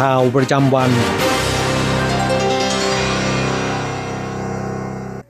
[0.00, 0.90] ข่าวประจำวัน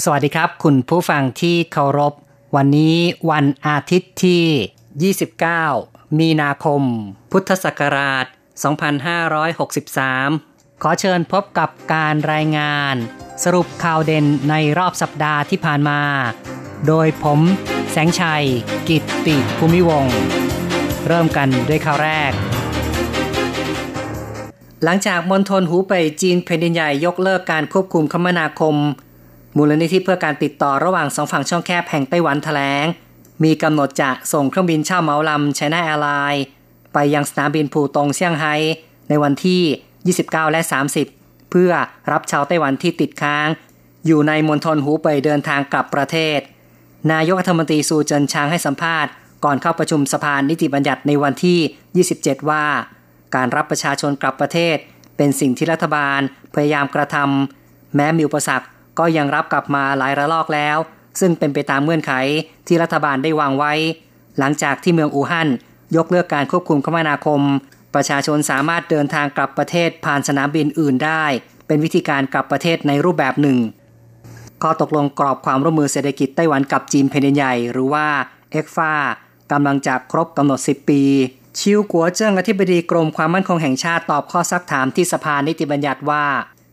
[0.04, 2.12] สวัสดีครับ คุณผู้ฟังที่เคารพ
[2.56, 2.96] วันนี้
[3.30, 5.14] วันอาทิตย์ที่
[5.74, 6.82] 29 มีนาคม
[7.32, 8.24] พุทธศักราช
[9.88, 12.94] 2563 ขอเชิญพบกับการรายงาน
[13.44, 16.00] สรุปข่าวเด่นในรอบสัปดาห์ที่ผ่านมา
[16.86, 17.40] โดยผม
[17.90, 18.44] แสงชัย
[18.88, 20.06] กิตติภูมิวง
[21.06, 22.32] เริ่มกันด้วยข่าวแรก
[24.84, 28.76] หลังจากมณฑลหูไปยจีนแผ่นดินใหญ่ยกเลิกการควบคุมคมนาคม
[29.56, 32.86] มูลนิธิเพื่อการติดต่อระหว่างสองฝั่งช่องแคบแห่งไต้หวันแถลง
[33.44, 36.44] มีกำหนดจะส่งเครื่องบินเช่าเหมาลำไชน่าแอร์ไลน์
[36.94, 38.54] ไปยังสนามบินผู่ตงเซี่ยงไฮ้
[39.08, 40.60] ในวันที่ 29 และ
[41.06, 41.70] 30 เพื่อ
[42.12, 43.48] รับชาวไต้หวันที่ติดค้าง
[44.06, 46.40] อยู่ในมณฑลหูไปยเดินทางกลับประเทศ
[47.12, 49.10] นายกรัฐมนตรีซูเจินชางให้สัมภาษณ์
[49.44, 52.64] ก่อนเข้าประชุมสภานิติบัญญัติในวันที่ 27 ว่า
[53.36, 54.76] การรับประชาชนกลับประเทศ
[55.16, 56.20] เป็นสิ่งที่รัฐบาล
[56.54, 58.66] พยายามกระทำแม้มีอุปสรรค
[58.98, 60.78] ก็ยังรับกลับมาหลายระลอกแล้ว
[61.20, 62.12] ซึ่งเป็นไปตามเงื่อนไข
[62.66, 63.72] ที่รัฐบาลได้วางไว้
[64.38, 65.48] หลังจากที่เมืองอู่ฮั่น
[65.96, 67.40] ยกเลิกการควบคุมคมนาคม
[67.94, 71.24] ประชาชนสามารถเดินทางกลับประเทศผ่านสนามบินอื่นได้
[71.66, 73.58] เป็นวิธีการกลับประเทศในรูปแบบหนึ่ง
[74.62, 78.06] ข้อตกลงกรอบความร่วมมือเศรษฐกิจไต้หวันกับจีนแผ่นดินใหญ่ หรือว่า
[78.52, 78.92] เอ็กฟา
[79.52, 81.02] กำลังจะครบกำหนด 10 ปี
[81.60, 86.24] ชิวกัวเจิ้งอธิบดีกรมความมั่นคงแห่งชาติตอบข้อซักถามที่สภานิติบัญญัติว่า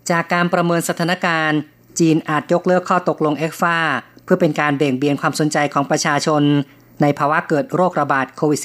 [0.09, 1.59] จากการประเมินสถานการณ์
[1.99, 3.77] จีนอาจยกเลิกข้อตกลงเอ็กฟา
[4.23, 6.43] เพื่อเป็นการเบี่ยงเบียนความสนใจของประชาชน
[7.01, 8.61] ในภาวะเกิดโรคระบาดโควิด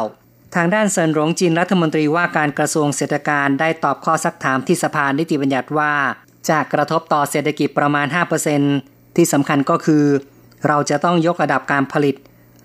[0.00, 5.92] -19 ทางด้านเซินหลงจีนรัฐมนตรีว่าการกระทรวงเศรษฐการได้ตอบข้อซักถามที่สภานิติบัญญัติว่า
[6.50, 8.06] จากกระทบต่อเศรษฐกิจประมาณ
[8.62, 10.04] 5%ที่สำคัญก็คือ
[10.66, 12.16] เราจะต้องยกระดับการผลิต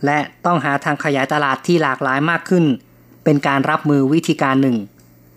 [0.06, 2.66] และต้องหาทางขยายตลาดที่หลากหลายมากขึ้น
[3.27, 4.77] เป็นการรับมือวิธีการหนึ่ง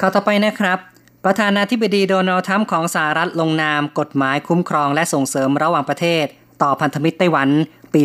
[0.00, 0.78] ข่าวต่อไปนะครับ
[1.24, 6.24] ประธานาธิบดีโดนัลด์ทรัมป์ของสหรัฐลงนามกฎหมายคุ้มครองและส่งเสริมระหว่างประเทศ
[6.62, 7.48] ต่อพันธมิตรไต้หวัน
[7.94, 8.02] ปี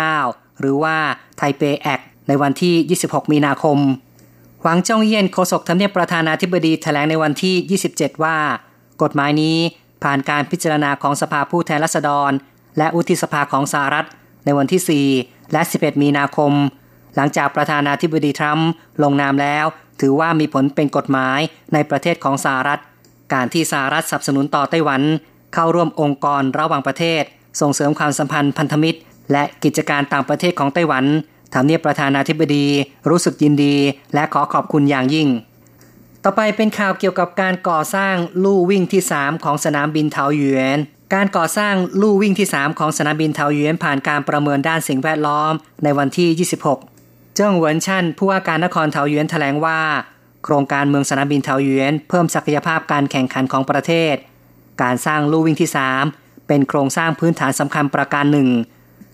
[0.00, 0.96] 2019 หรือว่า
[1.36, 2.74] ไทเปแอคในวันที่
[3.08, 3.78] 26 มีนาคม
[4.62, 8.36] หวังจงเยียนโฆษกทำเนียบประธานาธิบดีแถลงในวันที่ 27 ว่า
[9.02, 9.56] กฎหมายนี้
[10.02, 12.30] ผ่านการพิจารณาของสภาผู้แทนราษฎร
[12.78, 14.06] และอุทิสภาของสหรัฐ
[14.44, 16.52] ในวันที่ 4 และ 11 มีนาคม
[17.18, 18.68] หลังจากประธานาธิบดีทรัมป์
[19.02, 19.64] ลงนามแล้ว
[20.00, 21.40] ถือว่ามีผลเป็นกฎหมาย
[21.72, 22.80] ในประเทศของสหรัฐ
[23.32, 25.02] การที่สหรัฐสนับสนุนต่อไต้หวัน
[25.54, 27.22] เข้าร่วมองค์กรระหว่างประเทศ
[27.60, 28.98] ส่งเสริมความสัมพันธ์พันธมิตร
[29.32, 31.04] และกิจการต่างประเทศของไต้หวัน
[31.54, 32.66] ทำเนียบประธานาธิบดี
[33.08, 33.76] รู้สึกยินดี
[34.14, 35.28] และขอขอบคุณอย่างยิ่ง
[36.24, 38.14] ต่อไปเป็นข่าวเกี่ยวกับการก่อสร้าง
[38.44, 40.78] ลู่วิ่งที่ 3 ของสนามบินเทาหยวน
[41.14, 45.52] การก่อสร้างลู่วิ่งที่ 3 ของสนามบินเทาหยวนผ่านการประเมินด้านสิ่งแวดล้อม
[45.84, 46.87] ในวันที่ 26
[47.40, 49.80] เจิ้งเหวินชั่นผู้ว่าการนครเทาหยวนแถลงว่า
[50.44, 54.14] โครงการเมืองสนามบินเทาหยวนเพิ่มศักยภาพการแข่งขันของประเทศ
[54.82, 55.70] การสร้างลู่วิ่งที่
[56.08, 58.48] 3 เป็นโครงสร้างพื้นฐานสำคัญประการหนึ่ง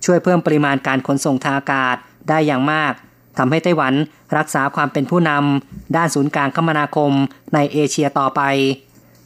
[0.05, 1.97] ช่วยเพิ่มปริมาณการขนส่งทางอากาศ
[2.29, 2.93] ได้อย่างมาก
[3.39, 3.95] ทำให้ไต้หวัน
[4.37, 7.13] รักษาความเป็นผู้นำด้านศูนย์กลางคมนาคม
[7.55, 8.41] ในเอเชียต่อไป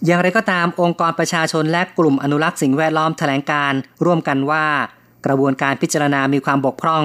[0.04, 3.72] อย่างไรก็ตามองค์กรประชาชนและกลุ่มอนุรักษ์สิ่งแวดล้อมแถลงการ
[4.04, 4.64] ร่วมกันว่า
[5.26, 7.04] กระบวนการพิจารณามีความบกพร่อง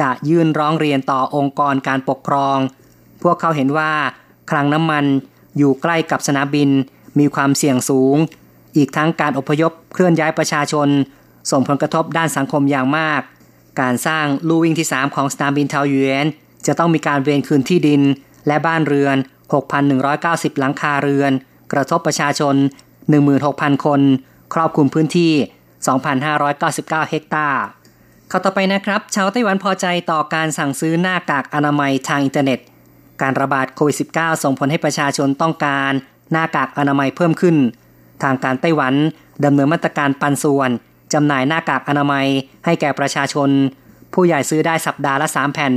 [0.00, 2.58] จะยื่นร้องเรียนต่อองค์กรการปกครอง
[3.22, 3.92] พวกเขาเห็นว่า
[4.50, 5.04] คลังน้ำมัน
[5.56, 6.70] อยู่ใกล้กับสนามบิน
[7.18, 8.16] มีความเสี่ยงสูง
[8.76, 10.88] อีกทั้งการอพยพเคลื่อนย้ายประชาชน
[11.50, 13.20] ส่งผลกระทบด้านสังคมอย่างมาก
[13.80, 16.26] การสร้างลู่วิ่งที่ 3 ของสนามบินเทาหยวน
[16.66, 18.02] จะต้องมีการเวนคืนที่ดิน
[18.46, 19.16] และบ้านเรือน
[19.88, 21.32] 6,190 หลังคาเรือน
[21.72, 22.54] กระทบประชาชน
[23.20, 24.00] 16,000 คน
[24.54, 25.32] ครอบคลุมพื้นที่
[26.20, 27.60] 2,599 เฮกตาร์
[28.32, 32.58] ข้าต่อไปนะครับชาวไต้หวันพอใจต่อการสั่งซื้อหน้ากากอนามัยทางอินเทอร์เน็ต
[33.22, 35.92] การระบาดโควิด -19 ส่งผลให้ประชาชนต้องการ
[36.32, 37.56] หน้ากากอนามัยเพิ่มขึ้น
[38.22, 38.94] ทางการไต้หวัน
[39.44, 40.70] ดำเนินมาตรการปันส่วน
[41.12, 42.26] จำหน่ายหน้ากากอนามัย
[42.64, 43.50] ให้แก่ประชาชน
[44.14, 45.74] ผู้ใหญ่ซื้อได้สัปดาห์ละ 3 แผ่น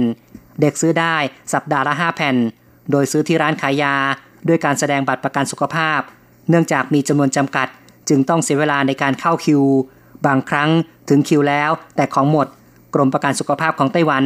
[0.61, 1.15] เด็กซื้อได้
[1.53, 2.35] สัปดาห์ละ 5 แผ่น
[2.91, 3.95] โดยซื้อที่ร้านขายยา
[4.47, 5.99] ด้วยการแสดงบัตรประกันสุขภาพ
[6.49, 7.67] เนื่องจากมีจำนวนจำกัด
[8.09, 9.61] จึงต้องเสียเวลาในการเข้าคิว
[10.25, 10.69] บางครั้ง
[11.09, 12.47] ถึงคิวแล้ว แต่ของหมด
[12.93, 14.23] กรมประกันสุขภาพของไต้หวัน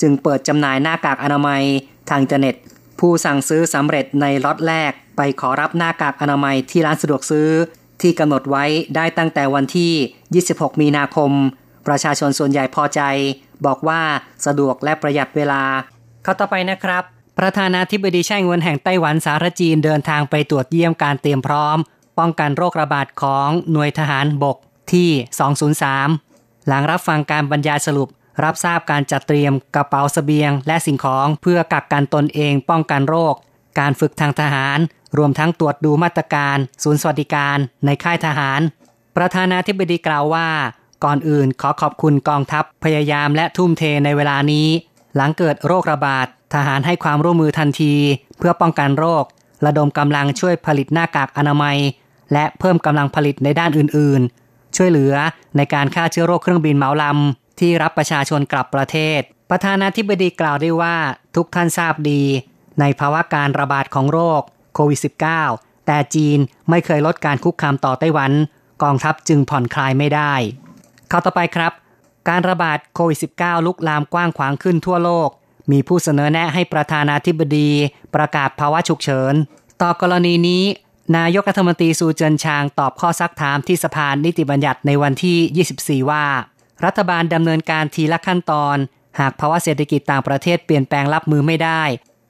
[0.00, 1.62] จึงเปิดจำหน่ายหน้ากากอนามัย
[2.08, 2.54] ทางอินเทอร์เน็ต
[3.00, 7.48] ผู้สั่งซื้อสำเร็จในล็อตแรก ไปขอรับหน้ากากอนามัยที่ร้านสะดวกซื้อ
[8.00, 8.64] ที่กำหนดไว้
[8.96, 9.92] ได้ตั้งแต่วันที่
[10.54, 11.30] 26 มีนาคม
[11.86, 13.00] ประชาชนส่วนใหญ่พอใจ
[13.66, 14.00] บอกว่า
[14.46, 15.62] สะดวกและประหยัดเวลา
[16.22, 17.02] เข้าต่อไปนะครับ
[17.38, 21.78] ประธานาธิบดีไช่เงวนแห่งไต้หวันสารจีนเดินทางไปตรวจเยี่ยมการเตรียมพร้อม
[22.18, 24.56] ป้องกันโรคระบาดของหน่วยทหารบก
[24.94, 25.10] ที่
[26.08, 28.08] 203 หลังรับฟังการบรรยายสรุป
[28.44, 33.34] รับทราบการจัดเตรียมกระเป๋าสเสบียง และสิ่งของเพื่อกักกันตนเองป้องกันโรค
[33.78, 34.78] การฝึกทางทหาร
[35.18, 38.60] รวมทั้งตรวจดูมาตรการ ศูนย์สวัสดิการในค่ายทหาร
[39.16, 40.48] ประธานาธิบดีกล่าวว่า
[41.04, 44.68] ก่อนอื่นขอขอบคุณกองทัพพยายามและทุ่มเทในเวลานี้
[45.16, 47.94] หลังเกิดโรคระบาดทหารให้ความร่วมมือทันที
[48.38, 49.24] เพื่อป้องกันโรค
[49.66, 51.76] ระดมกำลังช่วยผลิตหน้ากากอนามัย
[52.32, 55.14] และเพิ่มกำลังผลิตในด้านอื่นๆ ช่วยเหลือ
[55.56, 59.20] ในการฆ่าเชื้อโรคเครื่องบินเหมาลำที่รับประชาชนกลับประเทศ
[59.50, 60.96] ประธานาธิบดีกล่าวได้ว่า
[61.36, 62.22] ทุกท่านทราบดี
[62.80, 64.42] ในภาวะการระบาดของโรค
[64.74, 65.00] โควิด
[65.42, 66.38] -19 แต่จีน
[66.70, 68.32] ไม่เคยลดการคุกคามต่อไต้หวัน
[68.82, 70.34] กองทัพจึงผ่อนคลายไม่ได้
[71.10, 71.72] ข้าวต่อไปครับ
[72.28, 75.28] การระบาดโควิด -19 ลุกลามกว้างขวางขึ้นทั่วโลก
[75.70, 77.70] มีผู้เสนอแนะให้ประธานาธิบดี
[78.14, 79.34] ประกาศภาวะฉุกเฉิน
[79.82, 80.64] ต่อกรณีนี้
[81.16, 86.24] นายกรัฐมนตรีซูเจินชางตอบข้อซักถามที่สภานิติบัญญัติในวันที่ 24 ว่า
[86.84, 88.76] รัฐบาลดำเนินการทีละขั้นตอน
[89.18, 91.82] หากภาวะเศรษฐกิจต่างประเทศเปลี่ยนแปลงรับมือไม่ได้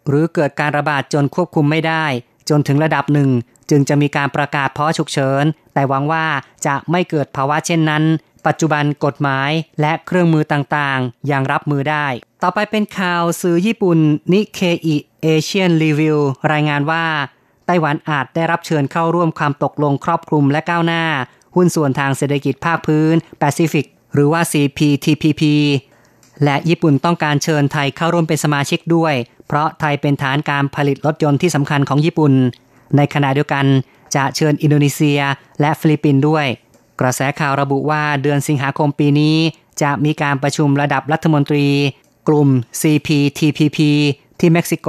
[0.09, 2.05] หรือเกิดการระบาดจนควบคุมไม่ได้
[2.49, 3.31] จนถึงระดับหนึ่ง
[3.71, 5.45] จึงจะมีการประกาศภาะฉุกเฉิน
[5.75, 6.27] แต่หวังว่า
[6.67, 8.05] จะไม่เกิดภาวะเช่นนั้น
[8.47, 12.07] ปัจจุบันกฎหมายและเครื่องมือต่างๆ ยังรับมือได้
[12.43, 13.99] ต่อไปเป็นข่าวสื่อญี่ปุ่น
[14.33, 16.19] Nikkei Asian Review
[16.53, 17.05] รายงานว่า
[17.69, 21.05] ไต้หวันอาจได้รับเชิญเข้าร่วมความตกลงครอบคลุมและก้าวหน้า
[21.57, 25.43] หุ้นส่วนทางเศรษฐกิจภาคพื้นแปซิฟิกหรือว่า CPTPP
[26.45, 29.15] และญี่ปุ่นต้องการเชิญไทยเข้าร่วมเป็นสมาชิกด้วย
[29.47, 32.33] เพราะไทยเป็นฐานการผลิตรถยนต์ที่สำคัญของญี่ปุ่น
[32.97, 33.65] ในขณะเดียวกัน
[34.17, 35.21] จะเชิญอินโดนีเซีย
[35.61, 36.47] และฟิลิปปินส์ด้วย
[37.01, 39.37] กระแสข่าวระบุว่าเดือนสิงหาคมปีนี้
[39.83, 41.67] จะมีการประชุมระดับรัฐมนตรี
[42.29, 42.49] กลุ่ม
[42.81, 43.79] CPTPP
[44.39, 44.89] ที่เม็กซิโก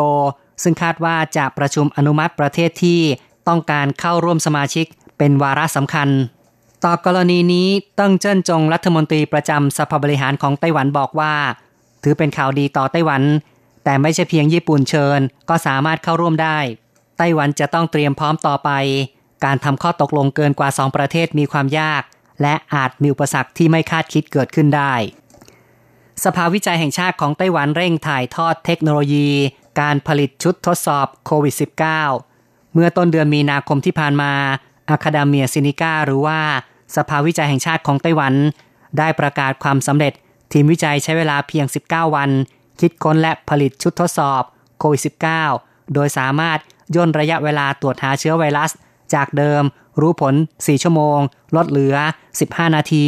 [0.63, 3.01] ซึ่งคาดว่าจะประชุมอนุมัติประเทศที่
[3.47, 4.85] ต้องการเข้าร่วมสมาชิก
[5.17, 6.09] เป็นวาระสำคัญ
[6.85, 7.67] ต่อกรณีนี้
[8.00, 11.33] เติ้งเจิ้นจงรัฐมนตรีประจำสภาบริหารของไต้หวันบอกว่า
[12.03, 13.21] ถือเป็นข่าวดีต่อไต้หวัน
[13.83, 15.19] แต่ไม่ใช่เพียงญี่ปุ่นเชิญ
[15.50, 16.57] ก็สามารถเข้าร่วมได้
[17.17, 18.69] ไต้หวันจะต้องเตรียมพร้อมต่อไป
[19.45, 22.01] การทำข้อตกลงเกินกว่าสองประเทศมีความยาก
[22.41, 24.94] และอาจมีอุปสรรคที่ไม่คาดคิดเกิดขึ้นได้
[26.23, 29.29] สภาวิจัยแห่งชาติของไต้หวันเร่งถ่ายทอดเทคโนโลยี
[29.79, 31.55] การผลิตชุดทดสอบโควิด
[32.13, 34.31] -19 เมื่อต้นเดือนมีนาคมที่ผ่านมา
[34.89, 36.39] อะคาเดเมียซินิก้าหรือว่า
[36.95, 38.33] สภาวิจัยแห่งชาติของไต้หวัน
[38.97, 40.13] ได้ประกาศความสำเร็จ
[40.51, 42.29] ทีมวิจัยใช้เวลาเพียง 19 วัน
[42.79, 44.43] คิดค้นและผลิตชุดทดสอบ
[44.79, 45.01] โควิด
[45.47, 46.59] -19 โดยสามารถ
[46.95, 48.71] ย่นระยะเวลาตรวจหาเชื้อไวรัส
[49.13, 49.63] จากเดิม
[49.99, 51.19] รู้ผล 4 ชั่วโมง
[51.55, 51.95] ลดเหลือ
[52.36, 53.05] 15 นาที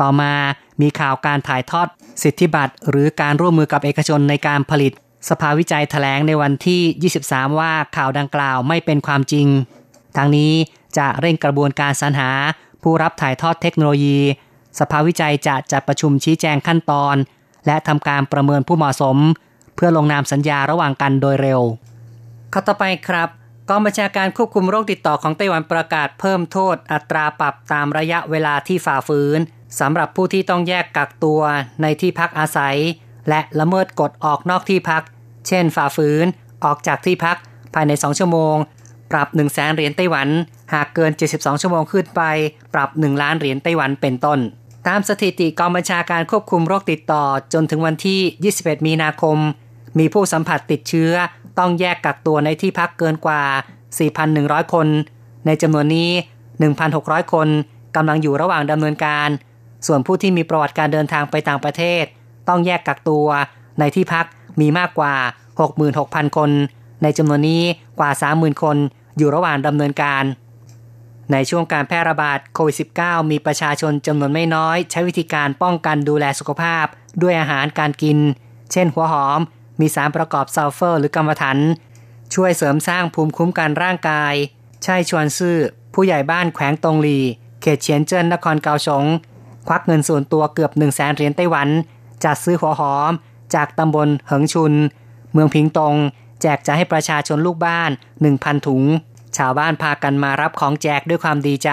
[0.00, 0.32] ต่อมา
[0.80, 1.88] มีข่าวการถ่ายทอด
[2.22, 4.92] สิทธิบัตรหรือการร่วมมือกับเอกชนในการผลิต
[5.28, 9.46] สภาวิจัยแถลงในวันที่ 23 ว่าข่าวดังกล่าวไม่เป็นความจริง
[10.16, 10.52] ทั้งนี้
[10.98, 12.30] จะเร่งกระบวนการสรรหา
[12.82, 14.18] ผู้รับถ่ายทอดเทคโนโลยี
[14.78, 17.16] สภาวิจัยจะจัดประชุมชี้แจงขั้นตอน
[17.66, 19.16] และทำการประเมินผู้เหมาะสม
[19.74, 21.60] เพื่อลงนามสัญญาระหว่างกันโดยเร็ว
[22.52, 23.28] ข้อต่อไปครับ
[23.68, 29.38] กองบัญชาการควบคุมโรคติดต่อของไต้หวันประกาศเพิ่มโทษอัตราปรับตามระยะเวลาที่ฝ่าฝืน
[29.80, 31.40] สำหรับผู้ที่ต้องแยกกักตัว
[31.82, 32.76] ในที่พักอาศัย
[33.28, 35.02] และละเมิดกฎออกนอกที่พัก
[35.48, 36.26] เช่น ฝ่าฝืน
[36.64, 37.36] ออกจากที่พัก
[37.74, 38.56] ภายใน 2 ชั่วโมง
[39.12, 40.28] ปรับ 1 0 0 0 0แสนเหรียญไต้หวัน
[40.72, 42.22] หากเกิน 72 ชั่วโมงขึ้นไป
[42.74, 44.38] ปรับ 1 ล้านเหรียญไต้หวันเป็นต้น
[44.88, 48.20] ตามสถิติกองบัญชาการควบคุมโรคติดต่อจนถึงวันที่
[48.58, 49.38] 21 มีนาคม
[49.98, 51.12] มีผู้สัมผัสติดเชื้อ
[51.58, 53.42] ต้องแยกกักตัวในที่พักเกินกว่า
[54.08, 54.86] 4,100 คน
[55.46, 56.10] ในจำนวนนี้
[56.70, 57.48] 1,600 คน
[57.96, 59.28] กำลังอยู่ระหว่างดำเนินการ
[59.86, 62.04] ส่วนผู้ที่มีประวัติการเดินทางไปต่างประเทศ
[62.50, 63.26] ต้องแยกกักตัว
[63.78, 64.26] ในที่พัก
[64.60, 65.14] มีมากกว่า
[65.74, 66.50] 66,000 คน
[67.02, 67.62] ในจำนวนนี้
[67.98, 68.76] กว่า 30,000 คน
[69.16, 70.24] อยู่ระหว่างดำเนินการ
[71.32, 76.86] ในช่วงการแพร่ระบาดโควิด -19 มีประชาชนจำนวนไม่น้อย ใช้วิธีการป้องกันดูแลสุขภาพ
[77.22, 78.18] ด้วยอาหารการกิน
[78.72, 79.40] เช่นหัวหอม
[79.80, 81.58] มีสารประกอบซัลเฟอร์ หรือกรรมฐาน
[82.34, 84.34] ช่วยเสริมสร้างภูมิคุ้มกันร่างกาย
[84.84, 85.56] ใช่ชวนซื่อ
[85.94, 87.18] ผู้ใหญ่บ้านแขวงตงหลี
[87.60, 89.04] เขตเฉียนเจิ้นนครเกาสง
[89.68, 91.68] ควักเงินส่วนตัวเกือบ1 0 0 0 0แสนเหรียญไต้หวัน
[92.24, 93.12] จัดซื้อหัวหอม
[93.54, 94.72] จากตำบลเหิงชุน
[95.32, 95.96] เมืองพิงตง
[96.42, 97.90] แจกจะให้ประชาชนลูกบ้าน
[98.28, 98.82] 1,000 ถุง
[99.36, 101.70] ชาวบ้านพากันมารับของแจกด้วยความดีใจ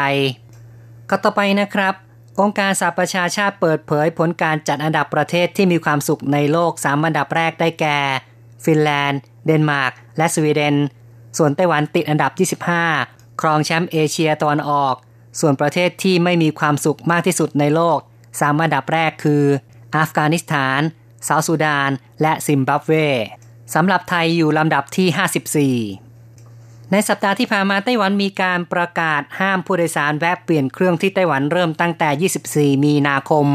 [1.09, 1.93] ก็ต่อไปนะครับ
[2.39, 7.99] องค์การสหประชาชาติเปิดเผยผลการจัดอันดับประเทศที่มีความสุขในโลก 3 อันดับแรกได้แก่
[8.65, 10.75] ฟินแลนด์ เดนมาร์ก และสวีเดน
[11.37, 12.31] ส่วนไต้หวันติดอันดับ
[12.77, 14.95] 25 ครองแชมป์เอเชียตะวันออก
[15.39, 17.97] ส่วนประเทศที่ไม่มีความสุขมากที่สุดในโลก
[18.39, 19.43] สามอันดับแรกคือ
[19.95, 20.81] อัฟกานิสถาน
[21.25, 21.91] เซาท์ซูดาน
[22.21, 22.91] และซิมบับเว
[23.73, 33.47] สำหรับไทยอยู่ลำดับที่ 54 ในสัปดาห์ที่ผ่านมาไต้หวันมีการประกาศห้ามผู้โดยสารแวะเปลี่ยนเครื่องที่ไต้หวันเริ่มตั้งแต่ 24 มีนาคม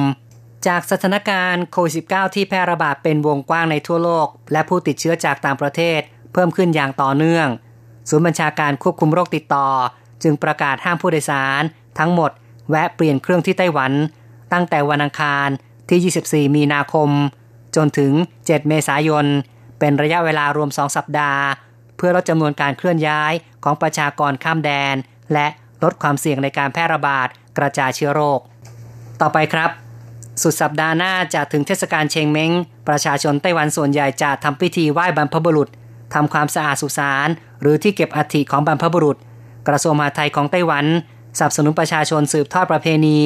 [0.67, 6.01] จากสถานการณ์โควิด -19 ที่แพร่ระบาดเป็นวงกว้างในทั่วโลก และผู้ติดเชื้อจากต่างประเทศ
[6.33, 7.47] เพิ่มขึ้นอย่างต่อเนื่อง
[8.09, 9.69] ศูนย์บัญชาการควบคุมโรคติดต่อ
[10.23, 11.63] จึงประกาศห้ามผู้โดยสาร
[11.99, 12.31] ทั้งหมด
[12.71, 13.93] แวะเปลี่ยนเครื่องที่ไต้หวัน
[14.53, 15.49] ตั้งแต่วันอังคาร
[15.93, 17.09] ที่ 24 มีนาคม
[17.77, 19.27] จนถึง 7 เมษายน
[19.79, 21.43] เป็นระยะเวลารวม 2 สัปดาห์
[21.97, 23.33] เพื่อลดจำนวนการเคลื่อนย้าย
[23.65, 24.95] ของประชากรข้ามแดน
[25.33, 25.47] และ
[25.83, 28.41] ลดความเสี่ยงในการแพร่ระบาดกระจายเชื้อโรค
[29.21, 29.71] ต่อไปครับ
[30.43, 32.53] สุดสัปดาห์หน้าจะถึงเทศกาลเชงเม้ง
[32.89, 35.69] ประชาชนไต้หวันส่วนใหญ่จะทำพิธีไหว้บรรพบุรุษ
[36.15, 37.29] ทำความสะอาดสุสาน
[37.61, 39.17] หรือที่เก็บอัฐิของบรรพบุรุษ
[39.69, 40.87] กระทรวงมหาดไทยของไต้หวัน
[41.39, 43.19] สนับสนุนประชาชนสืบทอดประเพณี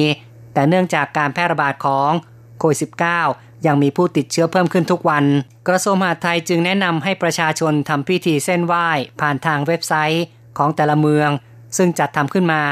[0.53, 2.11] แต่เนื่องจากการแพร่ระบาดของ
[2.59, 2.79] โควิด
[3.23, 5.25] -19 ยังมีผู้ติดเชื้อเพิ่มขึ้นทุกวัน
[5.67, 8.87] กระทรวงมหาดไทยจึงแนะนำให้ประชาชนทำพิธีเส้นไหว้
[9.19, 10.25] ผ่านทางเว็บไซต์
[10.57, 11.29] ของแต่ละเมือง
[11.77, 12.63] ซึ่งจัดทำขึ้นมา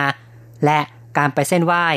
[0.65, 0.79] และ
[1.17, 1.87] การไปเส้นไหว้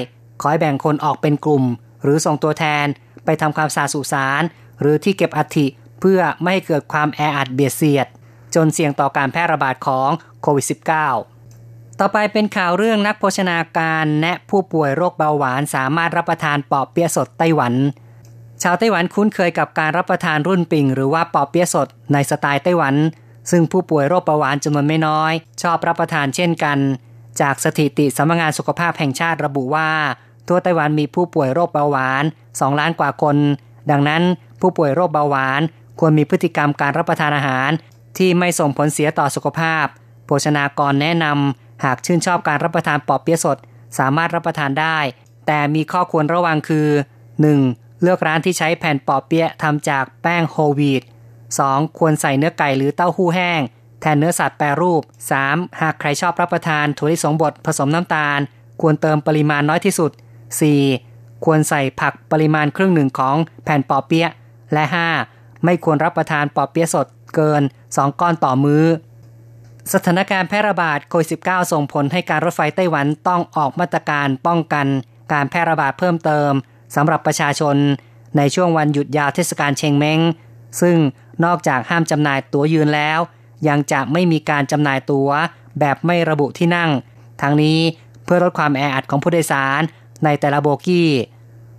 [0.40, 1.64] ขอให้แบ่งคนออกเป็นกลุ่ม
[2.02, 2.87] หรือส่งตัวแทน
[3.25, 4.42] ไปทำความสะอาดสุสาน
[4.80, 5.66] หรือที่เก็บอัฐิ
[6.00, 8.07] เพื่อไม่ให้เกิดความแออัดเบียดเสียด
[8.54, 10.11] จนเสี่ยงต่อการแพร่ระบาดของ
[10.42, 11.38] โควิด -19
[12.00, 17.75] ต่อไปเป็นข่าวเรื่องนักโภชนาการแนะผู้ป่วยโรคเบาหวานสามารถรับประทานปอบเปี๊ยะสดไต้หวัน
[18.62, 22.95] ชาวไต้หวันคุ้นเคยกับการรับประทานรุ่นปิ่ง หรือว่าปอบเปี๊ยะสดในสไตล์ไต้หวัน
[23.50, 26.78] ซึ่งผู้ป่วยโรคเบาหวานจำนวนไม่น้อย ชอบรับประทานเช่นกัน
[27.40, 29.90] จากสถิติสำนักงานสุขภาพแห่งชาติระบุว่า
[30.49, 33.37] ทั่วไต้หวันมีผู้ป่วยโรคเบาหวาน 2 ล้านกว่าคน
[33.90, 34.23] ดังนั้น
[34.61, 35.61] ผู้ป่วยโรคเบาหวาน
[36.00, 37.71] ควรมีพฤติกรรมการรับประทานอาหาร
[38.19, 39.87] ที่ไม่ส่งผลเสียต่อสุขภาพ
[40.26, 43.58] โภชนากรแนะนำ หากชื่นชอบการรับประทานปอเปี๊ยะสด
[43.99, 44.99] สามารถรับประทานได้
[45.47, 46.88] แต่มีข้อควรระวังคือ
[47.44, 48.02] 1.
[48.02, 51.02] เลือกร้านที่ใช้แผ่นปอเปี๊ยะทำจากแป้งโฮลวีต
[51.50, 51.99] 2.
[51.99, 53.61] ควรใส่เนื้อไก่หรือเต้าหู้แห้ง
[54.00, 55.02] แทนเนื้อสัตว์แปรรูป
[55.40, 55.80] 3.
[55.80, 58.40] หากใครชอบรับประทานถั่วลิสงบดผสมน้ำตาล
[58.80, 60.11] ควรเติมปริมาณน้อยที่สุด
[60.78, 61.44] 4.
[61.44, 64.32] ควรใส่ผักปริมาณครึ่งหนึ่งของแผ่นปอเปี๊ยะ
[64.73, 64.85] และ
[65.25, 65.64] 5.
[65.64, 68.85] ไม่ควรรับประทานปอเปี๊ยะสดเกิน 2 ก้อนต่อมือ้อ
[69.92, 74.87] สถานการณ์แพร่ระบาดโควิด -19 ส่งผลให้การรถไฟไต้หวันต้องออกมาตรการป้องกัน
[75.33, 76.52] การแพร่ระบาดเพิ่มเติม
[76.95, 77.76] สำหรับประชาชน
[78.37, 80.21] ในช่วงวันหยุดยาวเทศกาลเชงเม้ง
[80.80, 80.97] ซึ่ง
[81.45, 83.18] นอกจากห้ามจำหน่ายตั๋วยืนแล้ว
[83.68, 85.30] ยังจะไม่มีการจำหน่ายตั๋ว
[85.80, 86.90] แบบไม่ระบุที่นั่ง
[87.42, 87.78] ทั้งนี้
[88.25, 89.80] เพื่อลดความแออัดของผู้โดยสาร
[90.25, 91.11] ในแต่ละโบกี้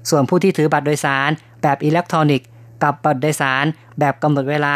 [0.10, 1.30] ส่วนผู้ที่ถือบัตรโดยสาร
[1.62, 2.48] แบบอิเล็กทรอนิกส์
[2.84, 3.66] กับบัตรโดยสาร
[4.00, 4.76] แบบกำหนดเวลา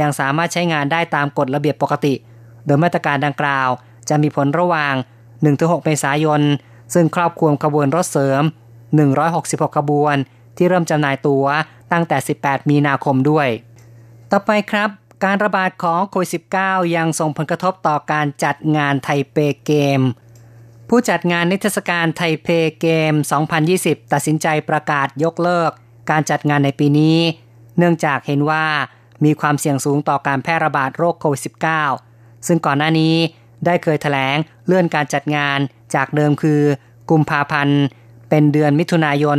[0.00, 2.14] ยังสามารถใช้งานได้ตามกฎระเบียบปกติ
[2.70, 3.68] ดยมาตรการดังกล่าว
[4.08, 4.94] จะมีผลระหว่าง
[5.38, 6.42] 1-6 เมษายน
[6.94, 8.42] ซึ่งครอบคลุมขบวนรถเสริม
[9.10, 10.16] 166 ขบวน
[10.56, 11.46] ที่เริ่มจำหน่ายตั๋ว
[11.92, 13.48] ตั้งแต่ 18 มีนาคมด้วย
[14.30, 14.90] ต่อไปครับ
[15.24, 19.36] การระบาดของโควิด -19 ยังส่งผลกระทบต่อการจัดงานไทเป
[19.66, 20.00] เกม
[20.88, 22.48] ผู้จัดงานนิทรรศการไทเป
[22.80, 23.12] เกม
[23.62, 25.70] 2020 ตัดสินใจประกาศยกเลิก
[26.10, 27.18] การจัดงานในปีนี้
[27.78, 28.64] เนื่องจากเห็นว่า
[29.24, 32.09] มีความเสี่ยงสูงต่อการแพร่ระบาดโรคโควิด -19
[32.46, 33.14] ซึ่งก่อนหน้านี้
[33.66, 35.58] ได้เคยถแถลงเลื่อนการจัดงาน
[35.94, 36.60] จากเดิมคือ
[37.10, 37.80] กุมภาพันธ์
[38.28, 39.38] เป็นเดือนมิถุนายน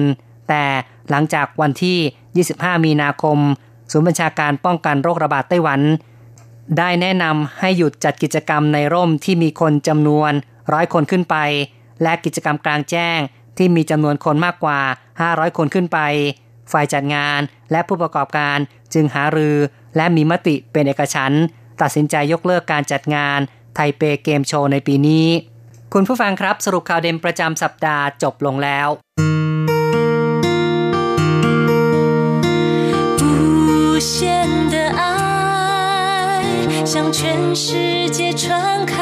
[0.49, 0.63] แต่
[1.09, 1.97] หลังจากวันที่
[2.57, 3.37] 25 มีนาคม
[3.91, 5.81] ศูนย์บัญชาการป้องกันโรคระบาดไต้หวัน
[6.77, 10.31] ได้แนะนำให้หยุดจัดกิจกรรมในร่มที่มีคนจำนวน
[10.73, 11.35] ร้อยคนขึ้นไป
[12.03, 13.19] และกิจกรรมกลางแจ้ง
[13.57, 14.79] ที่มีจำนวนคนมากกว่า
[15.19, 15.99] 500 คนขึ้นไป
[16.71, 17.39] ฝ่ายจัดงาน
[17.71, 18.57] และผู้ประกอบการ
[18.93, 19.55] จึงหารือ
[19.95, 21.43] และมีมติเป็นเอกฉันท์
[21.80, 23.40] ตัดสินใจยกเลิกการจัดงาน
[23.74, 25.26] ไทเปเกมโชว์ในปีนี้
[25.92, 28.88] คุณผู้ฟังครับสรุปข่าวเด่นประจำสัปดาห์จบลงแล้ว
[33.20, 34.14] 无限
[34.72, 35.02] 的爱
[36.92, 37.20] 向全
[37.64, 37.66] 世
[38.16, 38.44] 界传
[38.92, 38.94] 开，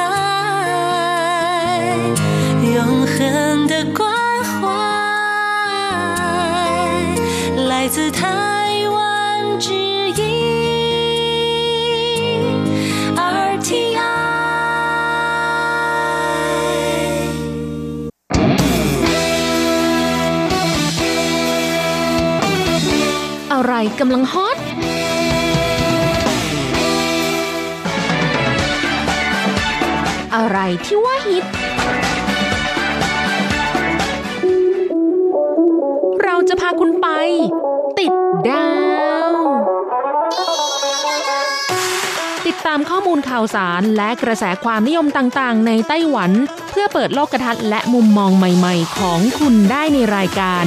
[2.77, 2.79] 永
[3.13, 3.15] 恒
[3.71, 4.01] 的关
[4.51, 4.53] 怀
[7.71, 8.48] 来自台
[23.60, 24.58] อะไรกำลังฮอต
[30.36, 31.44] อะไรที่ว่าฮิต
[36.24, 37.08] เราจะพาคุณไป
[38.00, 38.14] ติด
[38.50, 38.70] ดา
[39.30, 39.34] ว
[42.48, 46.32] ติดตามข้อมูลข่าวสารและกระแสความนิยมต่างๆ ในไต้หวัน
[46.72, 50.66] เพื่อเปิดโลกทัศน์และมุมมองใหม่ ๆ ของคุณได้ในรายการ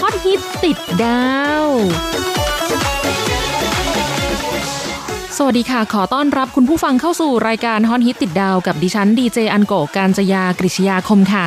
[0.00, 1.24] ฮอตฮิตติดดา
[1.64, 1.66] ว
[5.38, 11.46] สวัสดีค่ะ ขอต้อนรับคุณผู้ฟังเข้าสู่รายการฮอตฮิตติดดาวกับดิฉันดีเจอันโกการจยากริชยาคมค่ะ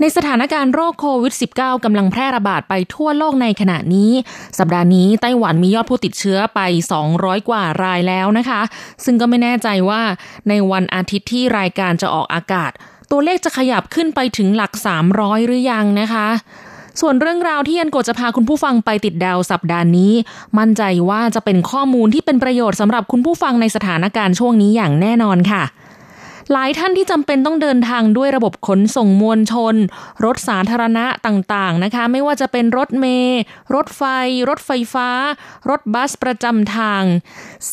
[0.00, 4.12] ในสถานการณ์โรคโควิด -19 กำลังแพร่ระบาดไปทั่วโลกในขณะนี้
[4.58, 6.60] สัปดาห์นี้ไต้หวันมียอดผู้ติดเชื้อไป
[7.04, 8.60] 200 กว่ารายแล้วนะคะ
[9.04, 10.02] ซึ่งก็ไม่แน่ใจว่า
[10.48, 12.70] ในวันอาทิตย์ที่รายการจะออกอากาศ
[13.10, 14.72] ตัวเลขจะขยับขึ้นไปถึงหลัก
[15.10, 16.28] 300 หรือยังนะคะ
[17.00, 20.12] ส่วนเรื่องราวที่ยันโกจะพาคุณผู้ฟังไปติดดาวสัปดาห์นี้
[20.58, 25.64] มั่นใจว่าจะเป็นข้อมูลที่เป็นประโยชน์สำหรับคุณผู้ฟังในสถานการณ์ช่วงนี้อย่างแน่นอนค่ะ
[26.52, 29.74] หลายท่านที่จำเป็นต้องเดินทางด้วยระบบขนส่งมวลชน
[30.24, 33.40] รถสาธารณะต่างๆนะคะ ไม่ว่าจะเป็นรถเมล์
[33.74, 34.02] รถไฟ
[34.48, 35.08] รถไฟฟ้า
[35.70, 37.02] รถบัสประจำทาง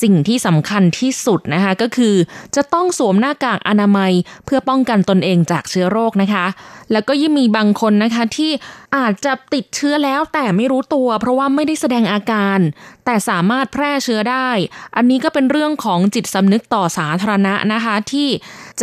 [0.01, 2.15] สิ่งที่สำคัญที่สุดนะคะก็คือ
[2.55, 4.11] จะต้องสวมหน้ากากอนามัย
[4.45, 6.45] เพื่อป้องกันตนเองจากเชื้อโรคนะคะ
[6.91, 8.51] แล้วก็ยิ่งมีบางคนนะคะที่
[8.97, 12.59] อาจจะติดเชื้อแล้วแต่ไม่รู้ตัว เพราะว่าไม่ได้แสดงอาการ
[13.05, 14.49] แต่สามารถแพร่เชื้อได้
[14.95, 18.29] อันนี้ก็เป็นเรื่องของจิตสำนึกต่อสาธารณะนะคะที่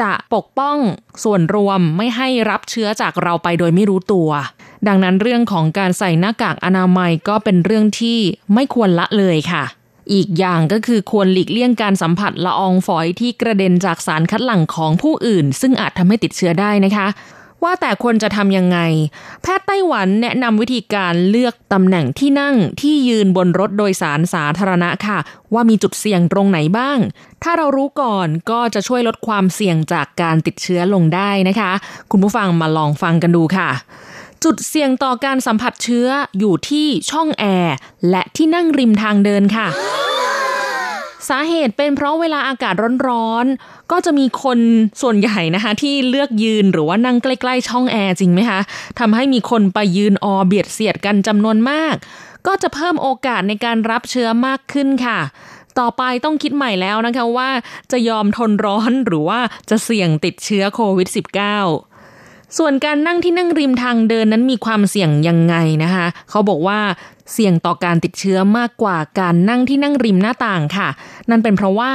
[0.00, 0.76] จะปกป้อง
[1.24, 4.30] ส่วนรวมไม่ให้รับเชื้อจากเราไปโดยไม่รู้ตัว
[4.88, 8.18] ดังนั้นเรื่องของการใส่หน้ากากอนามัยก็เป็นเรื่องที่
[8.54, 9.64] ไม่ควรละเลยค่ะ
[10.12, 17.06] อีกอย่างก็คือควรหลีกเลี่ยงการสัมผัสละอองฝอยที่กระเด็นจากสารคัดหลั่งของผู้อื่น ซึ่งอาจทำให้ติดเชื้อได้นะคะ
[17.64, 18.78] ว่าแต่ควรจะทำยังไง
[19.42, 25.18] แพทย์ไต้หวันแนะนำวิธีการเลือกตำแหน่งที่นั่งที่ยืนบนรถโดยสารสาธารณะค่ะ
[25.54, 26.98] ว่ามีจุดเสี่ยงตรงไหนบ้าง
[27.42, 31.72] ถ้าเรารู้ก่อนก็จะช่วยลดความเสี่ยงจากการติดเชื้อลงได้นะคะ
[32.10, 33.70] คุณผู้ฟังมาลองฟังกันดูค่ะ
[34.44, 37.76] จุดเสี่ยงต่อการสัมผัสเชื้ออยู่ที่ช่องแอร์
[38.10, 39.66] และที่นั่งริมทางเดินค่ะ
[41.28, 42.74] สาเหตุเป็นเพราะเวลาอากาศ
[43.08, 44.58] ร้อนๆ ก็จะมีคน
[45.02, 48.60] ส่วนใหญ่นะคะ ที่เลือกยืนหรือว่านั่งใกล้ๆช่องแอร์จริงไหมคะ
[48.98, 51.94] ทำให้มีคนไปยืนออเบียดเสียดกันจำนวนมาก
[52.46, 55.20] ก็จะเพิ่มโอกาสในการรับเชื้อมากขึ้นค่ะ
[55.78, 57.50] ต่อไปต้องคิดใหม่แล้วนะคะว่า
[57.92, 61.93] จะยอมทนร้อนหรือว่าจะเสี่ยงติดเชื้อโควิด -19
[62.58, 66.80] ส่วนการนั่งที่นั่งริมทางเดินนั้นมีความเสี่ยงยังไงนะคะ เขาบอกว่า
[67.32, 70.88] เสี่ยงต่อการติดเชื้อมากกว่าการนั่งที่นั่งริมหน้าต่างค่ะ
[71.30, 71.92] นั่นเป็นเพราะว่า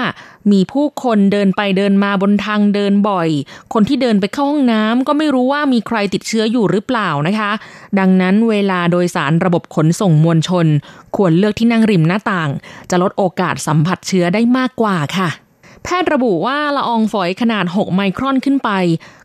[0.51, 3.29] มีผู้คนเดินไปเดินมาบนทางเดินบ่อย
[3.73, 7.51] คนที่เดินไปเข้าห้องน้ำก็ไม่รู้ว่ามีใครติดเชื้ออยู่หรือเปล่านะคะ
[7.99, 10.67] ดังนั้นเวลาโดยสารระบบขนส่งมวลชน
[11.15, 12.49] ควรเลือกที่นั่งริมหน้าต่าง
[12.89, 15.29] จะลดโอกาสสัมผัสเชื้อได้มากกว่าค่ะ
[15.83, 18.69] แพทย์ระบุว่าละอองฝอยขนาด 6 ไมครอนขึ้นไป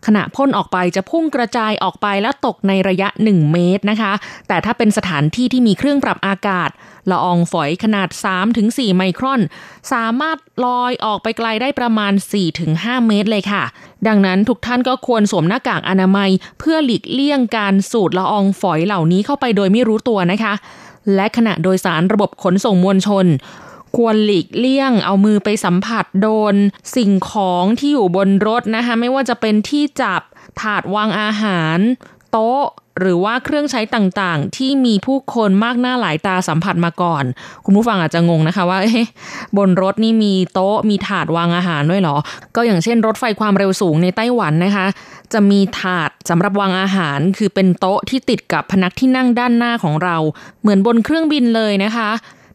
[0.06, 4.12] ขณะพ่นออกไปจะพุ่งกระจายออกไปและตกในระยะ 1 เมตรนะคะ
[4.48, 6.70] แต่ถ้าเป็นสถานที่ที่มีเครื่องปรับอากาศ
[7.10, 8.08] ละอองฝอยขนาด
[8.52, 9.40] 3-4 ไมครอน
[9.92, 12.12] สามารถลอยออกไปไกลได้ประมาณ
[12.60, 13.62] 4-5 เมตรเลยค่ะ
[14.06, 20.54] ดังนั้นทุกท่านก็ควรสวมหน้ากากอนามัย เพื่อหลีกเลี่ยงการสูดละอองฝอยเหล่านี้เข้าไปโดยไม่รู้ตัวนะคะ
[21.14, 23.26] และขณะโดยสารระบบขนส่งมวลชน
[23.96, 26.54] ควรหลีกเลี่ยง เอามือไปสัมผัสโดน
[26.96, 30.22] สิ่งของที่อยู่บนรถนะคะ ไม่ว่าจะเป็นที่จับ
[30.60, 31.78] ถาดวางอาหาร
[32.32, 32.62] โต๊ะ
[33.00, 37.24] หรือว่าเครื่องใช้ต่างๆ ที่มีผู้คนมากหน้าหลายตาสัมผัสมาก่อน
[37.64, 38.78] คุณผู้ฟังอาจจะงงนะคะว่า
[39.52, 42.16] เบนรถนี่มีโต๊ะมีถาดวางอาหารด้วยเหรอ
[42.56, 44.86] ก็อย่างเช่น รถไฟความเร็วสูงในไต้หวันนะคะ
[45.32, 50.16] จะมีถาดสำหรับวางอาหาร คือเป็นโต๊ะที่ติดกับพนักที่นั่งด้านหน้าของเรา
[50.60, 52.10] เหมือนบนเครื่องบินเลยนะคะ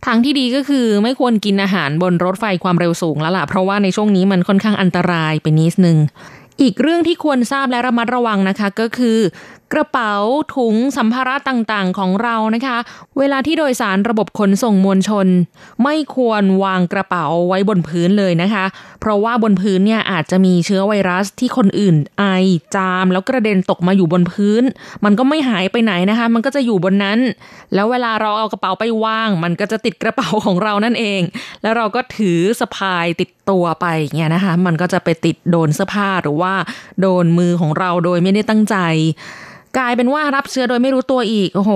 [0.06, 5.98] ทางที่ดีก็คือไม่ควรกินอาหารบนรถไฟความเร็วสูงแล้วล่ะ เพราะว่าในช่วงนี้มันค่อนข้างอันตรายไปนิดนึง
[6.62, 9.18] อีกเรื่องที่ควรทราบและระมัดระวังนะคะก็คือ
[9.74, 10.14] กระเป๋า
[10.56, 12.78] ถุงสัมภาระต่างๆของเรานะคะ
[13.18, 15.28] เวลาที่โดยสารระบบขนส่งมวลชน
[15.84, 18.66] ไม่ควรวางกระเป๋าไว้บนพื้นเลยนะคะ
[19.00, 22.24] เพราะว่าบนพื้นเนี่ยอาจจะมีเชื้อไวรัสที่คนอื่นไอ
[22.76, 24.64] จามแล้วกระเด็นตกมาอยู่บนพื้น
[25.06, 27.20] มันก็ไม่หายไปไหนนะคะ มันก็จะอยู่บนนั้น
[27.74, 31.22] แล้วเวลาเราเอากระเป๋าไปวาง มันก็จะติดกระเป๋าของเรานั่นเอง
[31.62, 36.54] แล้วเราก็ถือสะพายติดตัวไปเงี้ยนะคะ มันก็จะไปติดโดนเสื้อผ้าหรือว่า
[37.02, 38.78] โดนมือของเราโดยไม่ได้ตั้งใจ
[39.78, 41.72] กลายเป็นว่ารับเชื้อโดยไม่รู้ตัวอีก โอ้โห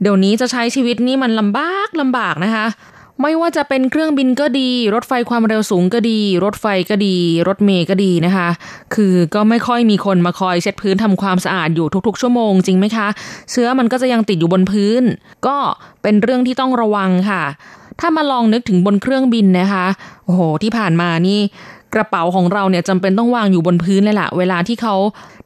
[0.00, 2.66] เดี๋ยวนี้จะใช้ชีวิตนี่มันลำบากลำบากนะคะ
[3.22, 7.16] ไม่ว่าจะเป็นเครื่องบินก็ดี รถไฟความเร็วสูงก็ดี รถไฟก็ดี
[7.48, 8.48] รถเมย์ก็ดีนะคะ
[8.94, 13.08] คือก็ไม่ค่อยมีคนมาคอยเช็ดพื้นทำความสะอาดอยู่ทุกๆ ชั่วโมงจริงไหมคะ
[13.50, 15.02] เชื้อมันก็จะยังติดอยู่บนพื้น
[15.46, 15.56] ก็
[16.02, 17.44] เป็นเรื่องที่ต้องระวังค่ะ
[18.00, 19.86] ถ้ามาลองนึกถึงบนเครื่องบินนะคะ
[20.24, 21.40] โอ้โห ที่ผ่านมานี่
[21.94, 24.94] กระเป๋าของเราเนี่ยจำเป็นต้องวางอยู่บนพื้นเลยล่ะ เวลาที่เขา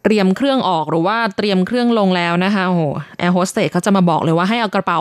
[0.04, 2.82] เตรียมเครื่องออกหรือว่าเตรียมเครื่องลงแล้วนะคะโอ้โห
[3.18, 4.98] แอร์โฮสเตสเขาจะมาบอกเลยว่าให้เอากระเป๋า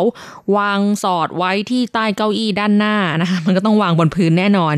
[0.57, 4.75] วางสอดไว้ที่ใต้เก้าอี้ด้านหน้านะคะ มันก็ต้องวางบนพื้นแน่นอน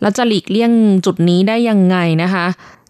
[0.00, 0.72] แล้วจะหลีกเลี่ยง
[1.06, 2.46] จุดนี้ได้ยังไงนะคะ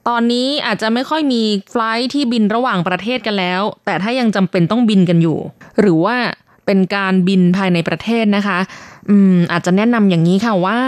[0.08, 5.38] ตอนนี้อาจจะไม่ค่อยมีไฟล์ที่บินระหว่างประเทศกันแล้ว แต่ถ้ายังจำเป็นต้องบินกันอยู่
[5.80, 6.16] หรือว่า
[6.66, 8.58] เป็นการบินภายในประเทศนะคะ
[9.08, 10.78] อืมอาจจะแนะนำอย่างนี้ค่ะว่า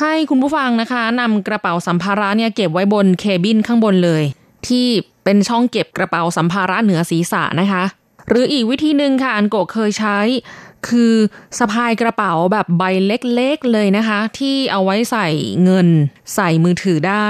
[0.00, 4.22] ให้คุณผู้ฟังนะคะนำกระเป๋าสัมภาระเนี่ยเก็บไว้บนเคบินข้างบนเลย
[4.68, 4.86] ที่
[5.24, 7.82] เป็นช่องเก็บกระเป๋าสัมภาระเหนือศีรษะนะคะ
[8.28, 10.18] หรืออีกวิธีหนึ่งค่ะอันโกเคยใช้
[10.88, 11.14] คือ
[11.58, 15.28] สะพายกระเป๋าแบบใบเล็กๆเลยนะคะ ที่เอาไว้ใส่
[15.64, 15.88] เงิน
[16.34, 17.28] ใส่มือถือได้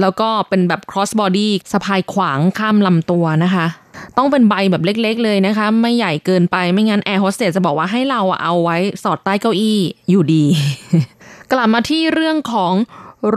[0.00, 3.66] แล้วก็เป็นแบบ cross body สะพายขวางข้ามลำตัวนะคะ
[4.16, 9.78] ต้องเป็นใบแบบเล็กๆเลยนะคะ ไม่ใหญ่เกินไปไม่งั้นแอร์โฮสเตสจะบอกว่าให้เราเอาไว้สอดใต้เก้าอี้
[10.10, 10.44] อยู่ดี
[11.52, 12.74] กลับมาที่เรื่องของ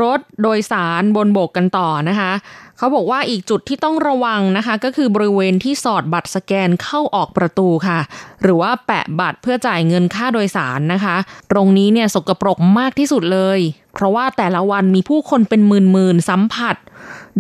[0.02, 2.32] รถโดยสารบนบกกันต่อนะคะ
[2.78, 8.00] เขาบอกว่าอีกจุดที่ต้องระวังนะคะ ก็คือบริเวณที่สอดบัตรสแกนเข้าออกประตูค่ะ
[8.42, 11.16] หรือว่าแปะบัตรเพื่อจ่ายเงินค่าโดยสารนะคะ
[11.52, 13.60] ตรงนี้เนี่ยสกปรกมากที่สุดเลย
[13.94, 16.76] เพราะว่าแต่ละวันมีผู้คนเป็นหมื่นๆสัมผัส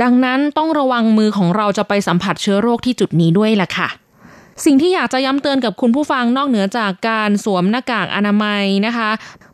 [0.02, 3.90] ดังนั้นต้องระวังมือของเราจะไปสัมผัสเชื้อโรคที่จุดนี้ด้วยล่ะค่ะ
[4.66, 9.10] สิ่งที่อยากจะย้ำเตือนกับคุณผู้ฟังนอกเหนือจากการสวมหน้ากากอนามัยนะคะ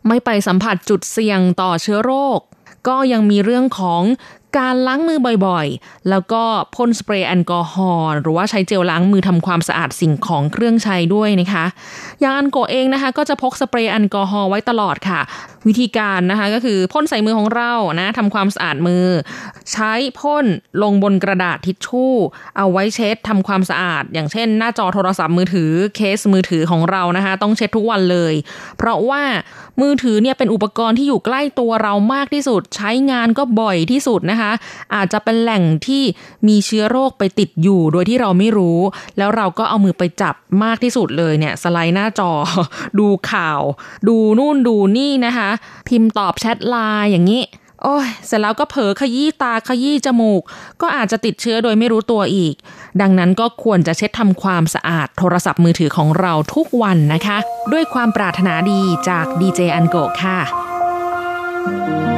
[0.08, 2.40] ไม่ไปสัมผัสจุดเสี่ยงต่อเชื้อโรค
[2.88, 4.02] ก็ยังมีเรื่องของ
[4.58, 6.42] การล้างมือบ่อยๆ แล้วก็
[6.76, 11.64] พ่นสเปรย์แอลกอฮอล์หรือว่าใช้เจลล้างมือทำความสะอาดสิ่งของเครื่องใช้ด้วยนะคะ
[12.20, 15.20] อย่างอันโกเองนะคะ ก็จะพกสเปรย์แอลกอฮอล์ไว้ตลอดค่ะ
[15.66, 19.06] วิธีการนะคะก็คือพ่นใส่มือของเรานะทำความสะอาดมือ
[19.72, 20.46] ใช้พ่น
[20.82, 22.14] ลงบนกระดาษทิชชู่
[22.56, 28.34] เอาไว้เช็ดทำความสะอาด อย่างเช่น หน้าจอโทรศัพท์มือถือเคสมือถือของเรานะคะ ต้องเช็ดทุกวันเลย
[28.78, 29.22] เพราะว่า
[29.80, 34.52] มือถือเนี่ยเป็นอุปกรณ์ที่อยู่ใกล้ตัวเรามากที่สุด ใช้งานก็บ่อยที่สุดนะคะ
[34.94, 36.02] อาจจะเป็นแหล่งที่
[36.48, 38.78] มีเชื้อโรคไปติดอยู่ โดยที่เราไม่รู้
[39.18, 42.30] แล้วเราก็เอามือไปจับมากที่สุดเลยเนี่ยสไลด์หน้าจอ
[42.98, 43.60] ดูข่าว
[44.08, 45.50] ดูนู่นดูนี่นะคะ
[45.88, 47.42] พิมพ์ตอบแชทไลน์อย่างนี้
[47.82, 50.42] โอ้ยเสร็จแล้วก็เผลอขยี้ตาขยี้จมูก
[50.82, 52.54] ก็อาจจะติดเชื้อโดยไม่รู้ตัวอีก
[53.00, 57.38] ดังนั้นก็ควรจะเช็ดทำความสะอาดโทรศัพท์มือถือของเราทุกวันนะคะ
[57.72, 62.09] ด้วยความปรารถนาดีจากดีเจอันโกค่ะ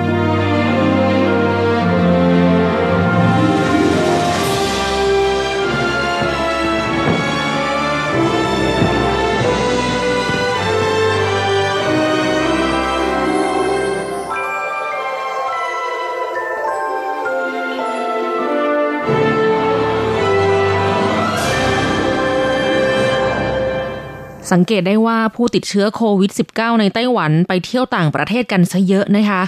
[24.50, 29.42] สังเกตได้ว่าผู้ติดเชื้อโควิด -19 ในไต้หวันไปเที่ยวต่างประเทศกันซะเยอะนะคะ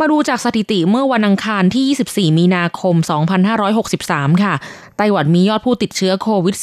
[0.00, 2.94] มาดูจากสถิติเมื่อวันอังคารที่ 24 มีนาคม
[3.68, 4.54] 2563 ค่ะ
[4.96, 6.56] ไต้หวันมียอดผู้ติดเชื้อโควิด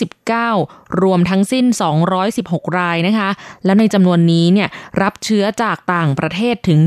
[0.45, 1.65] -19 รวมทั้งสิ้น
[2.21, 3.29] 216 รายนะคะ
[3.65, 4.69] และในจำนวนนี้เนี่ย
[5.01, 6.79] รับเชื้อจากต่างประเทศถึง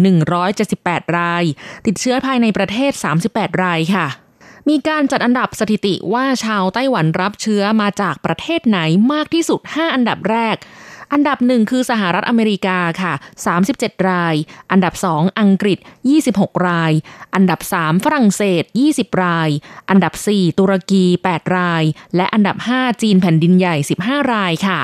[0.55, 1.45] 178 ราย
[1.87, 2.93] ติดเชื้อภายในประเทศ
[3.29, 4.22] 38 รายค่ะ
[4.69, 8.79] มีการจัดอันดับสถิติว่าชาวไต้หวันรับเชื้อมาจากประเทศไหน
[9.13, 10.57] มากที่สุด 5 อันดับแรก
[11.13, 13.13] อันดับหนึ่งคือสหรัฐอเมริกาค่ะ
[13.61, 14.35] 37 ราย
[14.71, 15.79] อันดับสองอังกฤษ
[16.23, 16.93] 26 ราย
[17.35, 19.49] อันดับ 3 ฝรั่งเศส 20 ราย
[19.91, 21.83] อันดับ 4 ตุรกี 8 ราย
[22.17, 24.81] และอันดับ 5 จีนแผ่นดินใหญ่ 15 รายค่ะ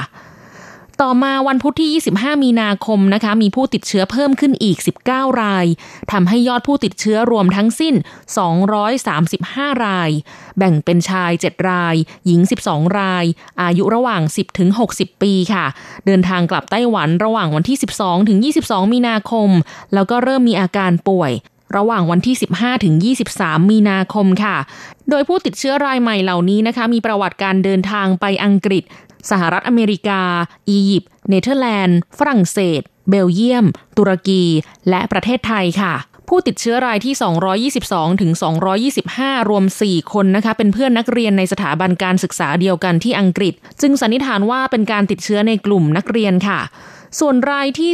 [1.04, 5.66] ต่อมาวันพุธที่ 25 มีนาคมนะคะ มีผู้ติดเชื้อเพิ่มขึ้นอีก 19 ราย
[6.12, 7.94] ทำให้ยอดผู้ติดเชื้อรวมทั้งสิ้น
[8.88, 10.10] 235 ราย
[10.58, 11.94] แบ่งเป็นชาย 7 ราย
[12.26, 13.24] หญิง 12 ราย
[13.62, 15.66] อายุระหว่าง 10 ถึง 60 ปีค่ะ
[16.06, 19.50] เดินทางกลับไต้หวันระหว่างวันที่ 12 ถึง 22 มีนาคม
[19.94, 21.32] แล้วก็เริ่มมีอาการป่วย
[21.76, 22.94] ระหว่างวันที่ 15 ถึง
[23.32, 24.56] 23 มีนาคมค่ะ
[25.10, 28.84] โดยผู้ติดเชื้อรายใหม่เหล่านี้นะคะ มีประวัติการเดินทางไปอังกฤษ
[29.30, 30.22] สหรัฐอเมริกา
[30.70, 34.44] อียิปต์เนเธอร์แลนด์ ฝรั่งเศส เบลเยียม ตุรกี
[34.88, 35.94] และประเทศไทยค่ะ
[36.28, 37.14] ผู้ติดเชื้อรายที่
[37.70, 38.32] 222 ถึง
[38.90, 46.60] 225 รวม 4 คนนะคะ เป็นเพื่อนนักเรียนในสถาบันการศึกษาเดียวกันที่อังกฤษ จึงสันนิษฐานว่าเป็นการติดเชื้อในกลุ่มนักเรียนค่ะ
[47.18, 47.90] ส่วนรายที่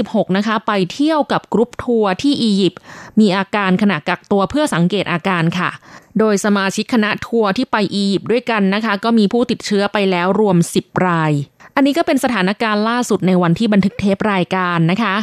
[0.00, 2.80] 226 นะคะ ไปเที่ยวกับกรุ๊ปทัวร์ที่อียิปต์
[3.20, 5.70] มีอาการขณะกักตัวเพื่อสังเกตอาการค่ะ
[6.18, 11.32] โดยสมาชิกคณะทัวร์ที่ไปอียิปต์ด้วยกันนะคะ ก็มีผู้ติดเชื้อไปแล้วรวม 10 ราย
[11.74, 15.16] อันนี้ก็เป็นสถานการณ์ล่าสุดในวันที่บันทึกเทปรายการนะคะ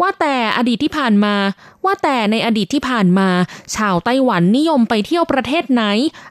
[0.00, 1.34] ว่าแต่อดีตที่ผ่านมา
[1.84, 3.28] ว่าแต่ในอดีตที่ผ่านมา
[3.76, 5.82] ชาวไต้หวันนิยมไปเที่ยวประเทศไหน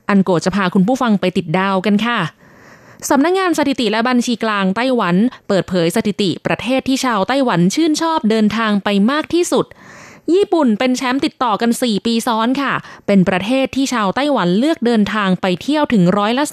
[0.10, 2.20] อันโกจะพาคุณผู้ฟังไปติดดาวกันค่ะ
[3.10, 5.16] สำนักงงานสถิติและบัญชีกลางไต้หวัน
[5.48, 9.66] เปิดเผยสถิติประเทศที่ชาวไต้หวันชื่นชอบเดินทางไปมากที่สุด
[10.34, 12.74] ญี่ปุ่นเป็นแชมป์ติดต่อกัน 4 ปีซ้อนค่ะ
[13.08, 16.46] เป็นประเทศที่ชาวไต้หวันเลือกเดินทางไปเที่ยวถึงร้อยละ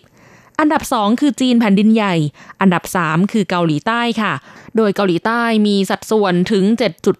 [0.00, 2.14] 30อันดับ 2 คือจีนแผ่นดินใหญ่
[2.60, 4.32] อันดับ 3 คือเกาหลีใต้ค่ะ
[4.76, 6.64] โดยเกาหลีใต้มีสัดส่วนถึง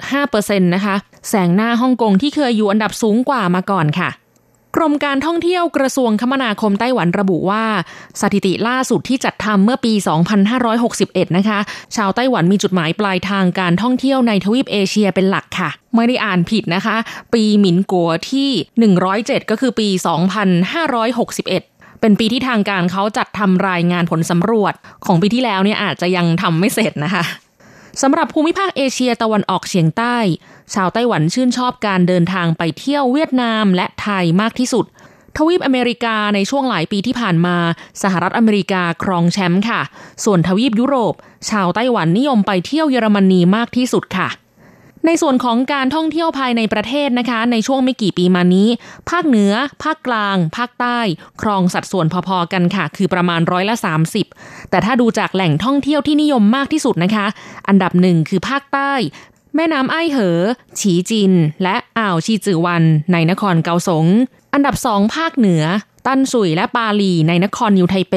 [0.06, 0.96] 7.5%นะคะ
[1.28, 4.10] แสงหน้าฮ่องกงที่เคยอยู่อันดับสูงกว่ามาก่อนค่ะ
[4.76, 7.64] กรมการท่องเที่ยวกระทรวงคมนาคมไต้หวันระบุว่า
[8.20, 9.92] สถิติล่าสุดที่จัดทำเมื่อปี
[10.64, 11.58] 2561 นะคะ
[11.96, 16.96] ชาวไต้หวันมีจุดหมายปลายทางการท่องเที่ยวในทวีปเอเชียเป็นหลักค่ะ ไม่ได้อ่านผิดนะคะ
[17.32, 18.50] ปีหมินกัวที่
[19.00, 19.88] 107 ก็คือปี
[20.74, 24.74] 2561เป็นปีที่ทางการเขาจัดทำรายงานผลสำรวจ
[25.06, 27.24] ของปีที่แล้วเนี่ยอาจจะยังทำไม่เสร็จนะคะ
[28.02, 30.16] สำหรับภูมิภาคเอเชียตะวันออกเฉียงใต้
[30.74, 34.84] ชาวไต้หวันชื่นชอบการเดินทางไปเที่ยวเวียดนามและไทยมากที่สุด
[35.36, 37.56] ทวีปอเมริกาในช่วงหลายปีที่ผ่านมา
[38.02, 39.80] สหรัฐอเมริกาครองแชมป์ค่ะ
[40.24, 41.14] ส่วนทวีปยุโรป
[41.50, 44.28] ชาวไต้หวันนิยมไปเที่ยวเยอรมนีมากที่สุดค่ะ
[45.06, 48.68] ในส่วนของการท่องเที่ยวภายในประเทศนะคะ ในช่วงไม่กี่ปีมานี้
[49.10, 50.98] ภาคเหนือ ภาคกลาง ภาคใต้
[51.42, 53.76] ครองสัดส่วนพอๆกันค่ะ คือประมาณร้อยละ
[54.22, 57.26] 30 แต่ถ้าดูจากแหล่งท่องเที่ยวที่นิยมมากที่สุดนะคะ
[57.68, 58.92] อันดับหนึ่งคือภาคใต้
[59.56, 60.38] แม่น้ำไอ้เหอ
[60.78, 64.06] ฉีจิน และอ่าวชีจือวันในนครเกาสง
[64.54, 65.62] อันดับสองภาคเหนือ
[66.06, 68.14] ตันสุยและปาลีในนครยูไทเป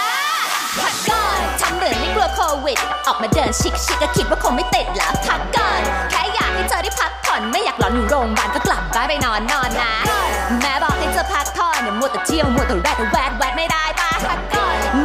[0.82, 9.92] พักก่อนทำเหมือนไม่กลัวโควิด ออกมาเดินชิคชิคก็คิดว่าคงไม่ติดแล้วพักก่อนแค่อยากให้เธอได้พักผ่อ นไม่อยากหลอนอยู่โรงพยาบาลก็กลับบ้านไปนอนนอนนะ
[10.60, 14.10] แม่บอกให้เธอพักผ่อนอย่ามัวแต่เที่ยวมัวแต่แวดแวดแวดไม่ได้ปะ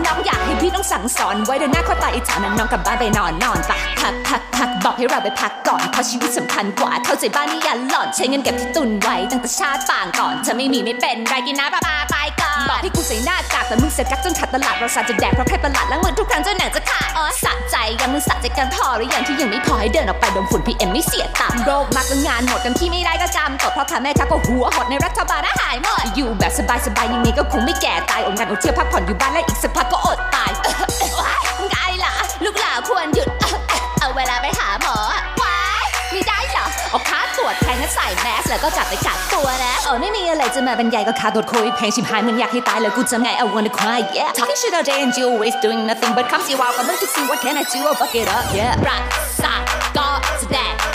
[0.06, 30.52] น้องอยากให้พี่ต้องสั่งสอนไว้เดินหน้าข้อตาอิจฉานั้นน้องกลับบ้านไปนอนนอนปะพักพักพักบอกให้เราไปพักก่อนเพราะชีวิตสำคัญกว่าเข้าใจบ้านนี่อย่าหลอนใช้เงินเก็บที่ตุนไว้ตั้งแต่ชาติต่างก่อนเธอไม่มีไม่เป็นไรกินน้ำปลาปลาตายก่อนบอกให้กูใส่หน้ากากแต่มึงเสียกักจนขาดตลาดเราสาจะแดกเพราะแค่ประหลาดแล้วเงินทุกครั้งจนหนังจะขาดอ๋อสะใจยังมึงสะใจกันพอหรือยังที่ยังไม่พอให้เดินออกไปดมฝุ่นพีเอ็มไม่เสียตังค์โรคมากงานหมดกันที่ไม่ได้ก็จำตกเพราะพ่อแม่ค้าก็หัวหดในรัฐบาลหายหมดอยู่แบบสบายๆยังไงก็คงไม่แก่ตายอดงานอดเที่ยวพักผ่อนอยู่บ้านและอีกสักพักก็อดตาย
[31.70, 31.76] ไง
[32.06, 32.14] ล่ะ
[32.46, 33.30] ลูกหลาควรหยุด
[34.00, 34.98] เอาเวลาไปหาหมอ
[35.42, 46.44] ว้ายไม่ได้เหรอเอาค่าตรวจแพงก็ใส่แมสแล้วก็กลับไปกักตัวนะเออไม่มีอะไรจะมาบรรยายก็ค่าตรวจโควิดแพงชิบหายมันอยากให้ตายแล้วกูจะไง I wanna cry yeah talking shit all day and you always doing nothing but come
[46.48, 49.04] see wow ก็มึงทุกสิ่ง what can I do I'll fuck it up yeah รัก
[49.44, 49.62] สัก
[49.98, 50.95] ก็จะแดกสัก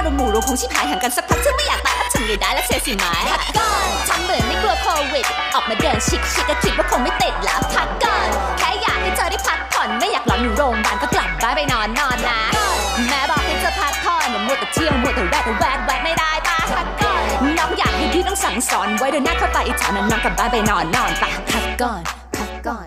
[0.00, 12.40] าเราหมู่เราคงชิบหายห่างกันสักพักฉันไม่อยากตายถ้าฉันไม่ได้แล้วเสียสิไหมพักก่อนทำเหมือนไม่กลัวโควิด ออกมาเดินชิคชิคก็คิดว่าคงไม่ติดล้วพักก่อนแค่อยากให้เธอได้พักผ่อนไม่อยากหลอนอยู่โรงพยาบาลก็กลับบ้านไปนอนนอนนะ
[13.08, 17.22] แม่บอกให้เธอพักผ่อนมัวแต่เที่ยวมัวแต่แวดแวดแวดไม่ได้ปะพักก่อน
[17.58, 22.02] น้องอยากให้พี่ต้องสั่งสอนไว้เดินหน้าเข้าไปอีถอนนั้นนอนกลับบ้านไปนอนนอนปะพักก่อน
[22.38, 22.86] พักก่อน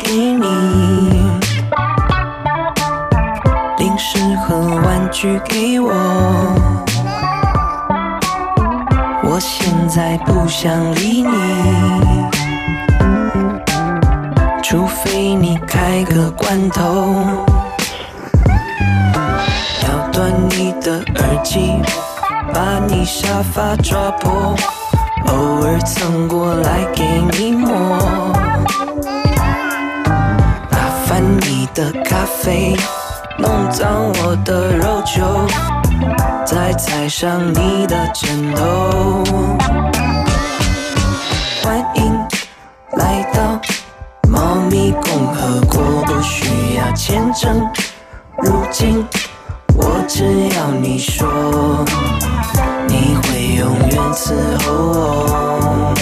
[0.00, 0.46] 给你，
[3.78, 5.92] 零食和玩具给我。
[9.22, 11.30] 我现在不想理你，
[14.62, 17.24] 除非你开个罐头，
[19.82, 21.80] 咬断你的耳机，
[22.52, 24.54] 把你沙发抓破。
[25.26, 27.02] 偶尔蹭过来给
[27.32, 27.98] 你摸，
[31.46, 32.74] 你的咖啡，
[33.38, 35.46] 弄脏我的肉球，
[36.46, 39.22] 再踩上你的枕头。
[41.62, 42.26] 欢迎
[42.92, 43.60] 来到
[44.28, 47.60] 猫咪共和国，不需要签证
[48.38, 49.06] 入境，
[49.76, 51.84] 我只要你说。
[52.86, 55.94] 你会永远伺候我，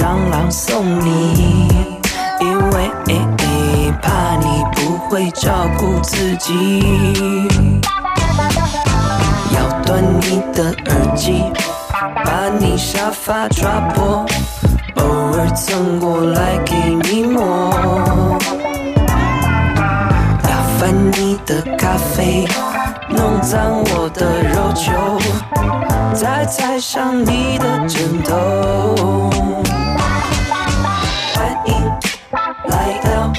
[0.00, 1.68] 蟑螂送你，
[2.40, 2.90] 因为。
[4.02, 6.88] 怕你不会照顾自己，
[9.52, 11.42] 咬断你的耳机，
[12.24, 14.24] 把你沙发抓破，
[14.96, 15.04] 偶
[15.36, 17.70] 尔蹭过来给你摸，
[20.42, 22.48] 打翻你的咖啡，
[23.08, 24.92] 弄脏我的肉球，
[26.14, 29.30] 再踩上你的枕头。
[32.70, 33.32] 来到。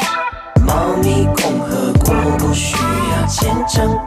[0.64, 4.00] 猫咪共和国不需要签证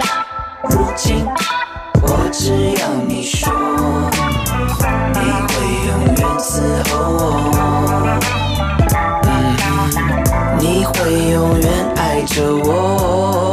[0.71, 1.27] 如今，
[2.01, 3.51] 我只要你说，
[5.13, 5.53] 你会
[5.89, 6.49] 永远伺
[6.89, 7.21] 候我，
[10.59, 10.93] 你会
[11.33, 13.44] 永远爱着我。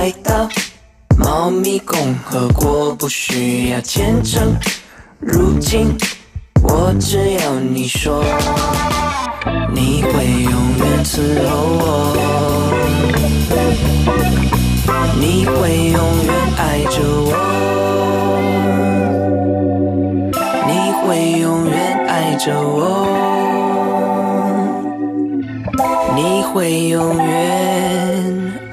[0.00, 0.48] 来到
[1.18, 4.56] 猫咪共和国，不需要签证。
[5.18, 5.94] 如今，
[6.62, 8.24] 我只要你说，
[9.74, 11.50] 你会永远伺候
[11.82, 11.84] 我，
[15.20, 17.36] 你会永远爱着我，
[20.66, 21.76] 你会永远
[22.08, 23.06] 爱着我。
[26.16, 27.99] 你会永远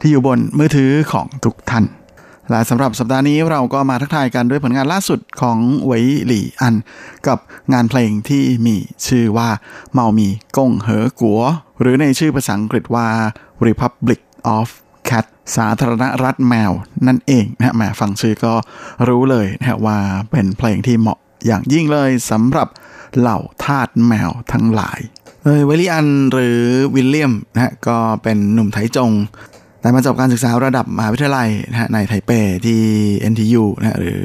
[0.00, 1.84] ที่อยู่บนมือถือของทุกท่าน
[2.50, 6.74] และสำหรับสัปดาห์นี้เราก็มาทักทายกันด้วยผลงานล่าสุดของเวยหลี่อัน
[7.26, 7.38] กับ
[7.72, 8.76] งานเพลงที่มี
[9.06, 9.48] ชื่อว่า
[9.92, 11.42] เมามีกงเหอกัว
[11.80, 13.08] หรือในชื่อภาษาอังกฤษว่า
[13.66, 14.20] Republic
[14.56, 14.68] of
[15.08, 15.24] Cat
[15.56, 16.72] สาธารณรัฐแมว
[17.06, 18.54] นั่นเองนะแหมฟังชื่อก็
[19.08, 19.98] รู้เลยนะว่า
[20.30, 22.68] เป็นเพลงที่เหมาะอย่างยิ่งเลยสำหรับ
[23.18, 25.00] เหล่าทาสแมวทั้งหลาย
[25.44, 26.60] เอยเวลี่อันหรือ
[26.94, 29.12] วิลเลียมนะก็เป็นหนุ่มไทจง
[29.86, 32.30] แต่มาจบการศึกษาระดับมหาวิทยาลัยนะฮะในไทเป
[32.66, 32.80] ที่
[33.32, 34.20] NTU นะหรือ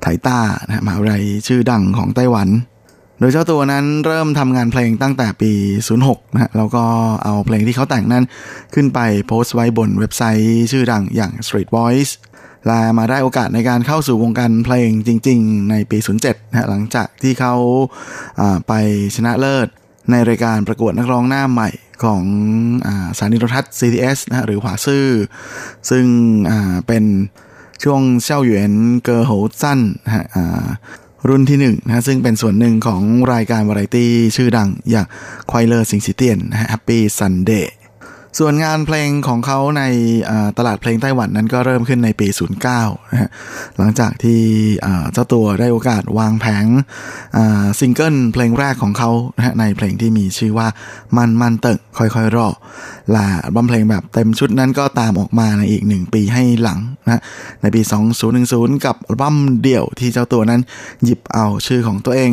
[0.00, 2.48] ไทต้านะมหาวิทยาลัยชื่อดังของไต้หวัน
[3.18, 5.52] โดยเจ้าตัวนั้นเริ่มทำงานเพลงตั้งแต่ปี
[5.92, 6.84] 06นะฮะแล้วก็
[7.24, 8.24] เอาเพลงที่เขาแต่งนั้น
[8.74, 12.12] ขึ้นไปโพสต์ไว้บนเว็บไซต์ชื่อดังอย่าง Street Voice
[12.66, 17.54] และมาได้โอกาสในการเข้าสู่วงการเพลงจริง ๆ ในปี 07นะฮะหลังจากที่เขา
[18.68, 18.72] ไป
[19.16, 19.68] ชนะเลิศ
[20.10, 21.70] ในรายการประกวดนักร้องหน้าใหม่
[22.04, 22.22] ของ
[22.86, 25.06] อาสถานีโทรทัศน์ CTS นะฮะหรือหวาซื่อ
[25.90, 26.04] ซึ่ง
[26.86, 27.04] เป็น
[27.82, 28.72] ช่วงเช่าหยวน
[29.04, 29.32] เกอโห
[29.62, 30.24] สั้นนะฮะ
[31.28, 35.06] รุ่นที่หนึ่งนะซึ่งเป็นส่วนหนึ่งของรายการวาไรตี้ชื่อดังอย่าง
[35.50, 37.66] ควายเลอร์สิงสิเตียนนะฮะ Happy Sunday
[38.38, 39.82] ส่วนงานเพลงของเขาใน
[40.58, 42.28] ตลาดเพลงไต้หวันนั้นก็เริ่มขึ้นในปี
[42.70, 43.30] 09นะฮะ
[43.78, 44.40] หลังจากที่
[45.12, 46.64] เจ้าตัวได้โอกาสวางแผง
[47.78, 50.68] ซิงเกิลเพลงแรกของเขานะฮะในเพลงที่มีชื่อว่า
[51.16, 52.48] มันมันเติ่งค่อยๆรอ
[53.12, 57.20] และบัมเพลงแบบเต็มชุดนั้นก็ตามออกมาในอีกหนึ่งปีให้หลังนะ
[57.62, 57.82] ในปี
[58.32, 60.60] 2010 กับอัลบั้มเดี่ยวที่เจ้าตัวนั้น
[61.04, 62.30] หยิบเอาชื่อของตัวเอง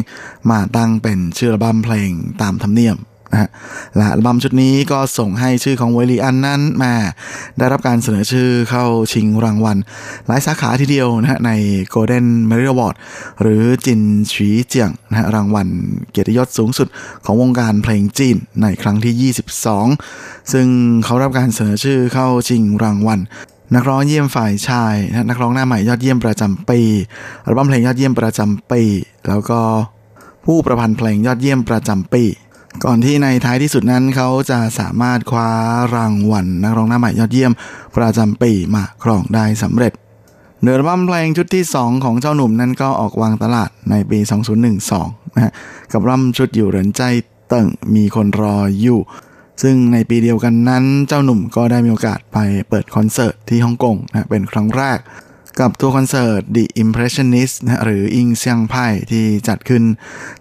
[0.51, 2.09] มาตั้งเป็นชื่ออัลบั้มเพลง
[2.41, 2.97] ตามธรรมเนียม
[3.31, 3.49] นะฮะ
[3.95, 6.93] และอัลบั้มชุดนี้ก็ส่งให้ชื่อของเวลีอันนั้นมา
[7.57, 9.77] ได้รับการเสนอชื่อเข้าชิงรางวัล
[10.27, 11.51] หลายสาขาทีเดียวนะฮะใน
[11.93, 12.95] Golden m e r i Award
[13.41, 14.01] หรือจิน
[14.31, 15.67] ฉีเจียงนะฮะรางวัล
[16.11, 16.87] เกียรติยศสูงสุด
[17.25, 19.33] ของวงการเพลงจีนในครั้งที่
[20.01, 20.67] 22 ซึ่ง
[21.05, 23.19] เขารับการเสนอชื่อเข้าชิงรางวัล
[23.75, 26.79] นักร้องเยี่ยมฝ่ายชายนะนักร้องหน้าใหม่ยอดเยี่ยมประจำปี
[27.43, 28.81] อัลบั้มเพลงยอดเยี่ยมประจำปี
[29.27, 29.59] แล้วก็
[30.45, 32.23] ผู้ประพันธ์เพลงยอดเยี่ยมประจำปี
[32.85, 35.49] ก่อนที่ในท้ายที่สุดนั้นเขาจะสามารถคว้า
[35.95, 37.51] รางวัลนักร้องหน้าใหม่ยอดเยี่ยม
[37.97, 39.93] ประจำปีมาครองได้สำเร็จ
[40.61, 44.19] เนื้อบัมเพลงชุดที่ 2 ของเจ้าหนุ่มนั้นก็ออกวางตลาดในปี
[44.77, 45.53] 2012นะฮะ
[45.91, 47.01] กับรัมชุดอยู่เหรินใจ
[47.49, 48.99] เติ่งมีคนรออยู่
[49.61, 52.37] ซึ่งในปีเดียวกันนั้นเจ้าหนุ่มก็ได้มีโอกาสไป
[52.69, 54.99] เปิดคอนเสิร์ตที่ฮ่องกงนะเป็นครั้งแรก
[55.59, 59.83] กับทัวร์คอนเสิร์ต The Impressionist นะหรืออิงเซียงไพ่ที่จัดขึ้น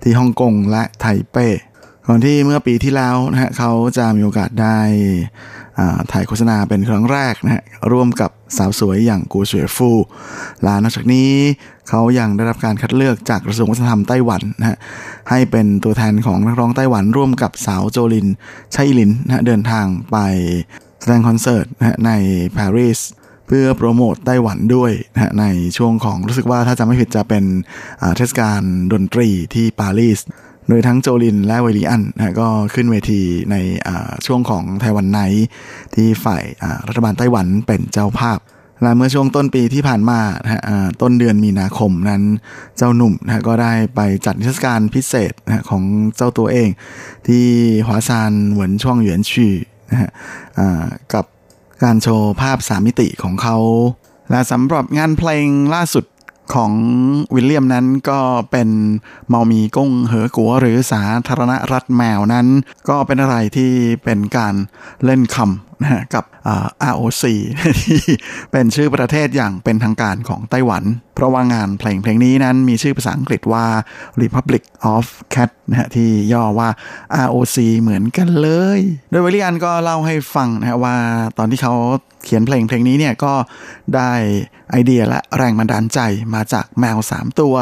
[0.03, 1.37] ที่ฮ่องกงและไทเป
[2.11, 4.79] ก่อนที่เมื่อปีที่แล้วนะฮะเขาจะมีโอกาสได้
[6.13, 9.91] ถ่ายโฆษณาเป็นครั้งแรกนะฮะร่วมกับสาวสวยอย่างกูเสวยฟู
[10.63, 11.31] และนอกจากนี้
[11.89, 14.77] เขายังได้รับการคัดเลือกจากกระทรวงวัฒนธรรมไต้หวันนะฮะ
[15.31, 18.29] ให้เป็นตัวแทนของนักร้องไต้หวันร่วมกับสาวโจลิน
[18.75, 20.17] ชัยลินนะเดินทางไป
[21.01, 22.13] แสดงคอนเสิร์ตนะใน
[22.57, 23.01] ปารีส
[23.47, 25.47] เพื่อโปรโมทไต้หวันด้วยนะใน
[25.77, 27.45] ช่วงของรู้สึกว่าถ้าจำไม่ผิดจะเป็น
[28.17, 28.61] เทศกาล
[28.93, 30.21] ดนตรีที่ปารีส
[30.69, 33.57] โดยทั้งโจลินและเวลีอันนะก็ขึ้นเวทีใน
[34.27, 35.47] ช่วงของไต้หวันไนท์
[35.95, 36.45] ที่ฝ่าย
[36.89, 38.39] รัฐบาลไต้หวันเป็นเจ้าภาพ
[38.83, 40.61] และเมื่อช่วงต้นปีที่ผ่านมานะฮะ
[41.03, 42.23] ต้นเดือนมีนาคมนั้น
[42.77, 45.83] เจ้าหนุ่มนะก็ได้ไปจัดนิทรรศการพิเศษนะของ
[46.17, 46.69] เจ้าตัวเอง
[47.27, 47.45] ที่
[47.87, 49.49] หวาซานเหวินช่วงหยวนชี
[49.91, 50.11] นะฮะ
[51.15, 51.25] กับ
[51.83, 53.57] การโชว์ภาพสามมิติของเขา
[54.31, 56.05] และสำหรับงานเพลงล่าสุด
[56.55, 56.73] ของ
[57.35, 58.21] วิลเลียมนั้นก็
[58.51, 58.69] เป็น
[59.29, 62.47] เมามีก้งเหอกัวหรือสาธารณรัฐแมวนั้น
[62.89, 63.71] ก็เป็นอะไรที่
[64.05, 64.55] เป็นการ
[65.05, 66.25] เล่นคำนะกับ
[66.93, 67.25] ROC
[67.83, 68.01] ที่
[68.53, 70.85] เป็นชื่อประเทศอย่างเป็นทางการของไต้หวัน
[71.15, 73.67] เพราะว่างานเพลงเพลงนี้นั้นมีชื่อภาษาอังกฤษว่า
[74.23, 74.63] Republic
[74.95, 76.69] of Cat นะฮะที่ย่อว่า
[77.27, 78.81] ROC เหมือนกันเลย
[79.11, 80.97] โดยวิลเลียนก็เล่าให้ฟังนะว่า
[81.39, 81.75] ตอนที่เขา
[82.25, 83.35] เขียนเพลงเพลงนี้เนี่ยก็
[83.95, 84.13] ได้
[84.71, 86.01] ไอเดียและแรงบันดาลใจ
[86.35, 87.55] มาจากแมว 3 ตัว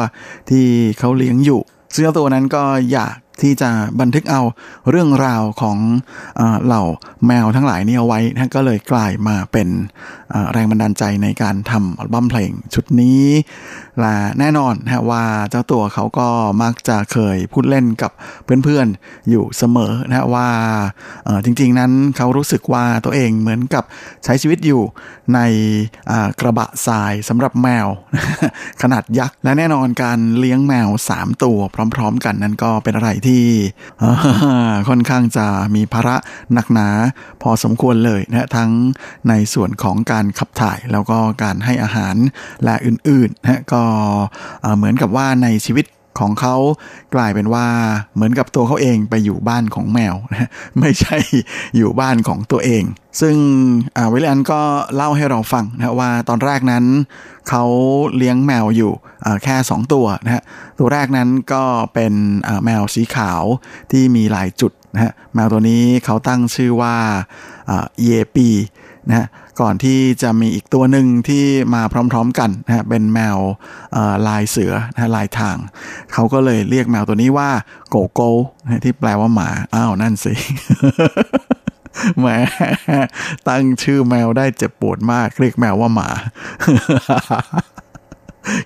[0.49, 0.65] ที่
[0.99, 1.61] เขาเลี้ยงอยู่
[1.93, 3.69] ซึ่งตัวนั้นก็อยาก ที่จะ
[3.99, 4.41] บันทึกเอา
[4.89, 5.77] เรื่องราวของ
[6.65, 6.83] เหล่า
[7.27, 9.67] แมวทั้งหลายนี้เอาไว้นะก็เลยกลายมาเป็น
[10.53, 13.23] แรงบันดาลใจในการทำอัลบั้มเพลงชุดนี้
[13.99, 16.27] และแน่นอนนะว่าเจ้าตัวเขาก็
[16.63, 18.11] มักจะเคยพูดเล่นกับ
[18.63, 20.49] เพื่อนๆอยู่เสมอนะว่า
[21.45, 23.83] จริงๆนั้นเขารู้สึกว่าตัวเองเหมือนกับ
[24.25, 24.81] ใช้ชีวิตอยู่
[25.35, 25.39] ใน
[26.39, 27.87] กระบะทรายสำหรับแมว
[28.81, 31.57] ขนาดยักษ์และแน่นอนการเลี้ยงแมว 3 ตัว
[31.95, 33.26] พร้อม ๆ กันนั้นก็เป็นอะไรที่
[34.89, 36.15] ค่อนข้างจะมีภาระ
[36.53, 36.89] หนักหนา
[37.41, 38.71] พอสมควรเลยนะทั้ง
[39.29, 42.15] ในส่วนของการขับถ่ายแล้วก็การให้อาหาร
[42.63, 43.83] และอื่นๆนะก็
[44.75, 45.85] เหมือนกับว่าในชีวิต
[46.19, 46.55] ของเขา
[47.15, 47.67] กลายเป็นว่า
[48.15, 50.49] เหมือนกับตัวเขาเองไปอยู่บ้านของแมวนะ
[50.79, 51.17] ไม่ใช่
[51.77, 52.83] อยู่บ้านของตัวเอง
[53.21, 53.35] ซึ่ง
[54.13, 54.61] วิลเลียนก็
[54.95, 56.85] เล่าให้เราฟังนะว่าตอนแรกนั้น
[57.49, 57.63] เขา
[58.17, 58.91] เลี้ยงแมวอยู่
[59.43, 60.43] แค่ 2 ตัวนะฮะ
[60.79, 61.63] ตัวแรกนั้นก็
[61.93, 62.13] เป็น
[62.65, 63.43] แมวสีขาว
[63.91, 66.95] ที่มีหลายจุดนะฮะแมวตัวนี้เขาตั้งชื่อว่า
[68.01, 68.47] เยปี
[69.09, 69.27] นะ
[69.61, 71.43] ก่อนที่จะมีอีกตัวหนึ่งที่
[71.75, 71.81] มา
[72.11, 73.37] พร้อมๆกันนะเป็นแมว
[74.27, 75.57] ลายเสือนะลายทาง
[76.13, 77.49] เขาก็เลยเรียกแมวตัวนี้ว่า
[77.89, 78.29] โกโก้
[78.63, 80.33] นะที่แปลว่าหมา อ้าวนั่นสิ
[82.19, 82.27] แหม
[83.47, 86.09] ตั้งชื่อแมวได้เจ็บปวดมาก เรียกแมวว่าหมา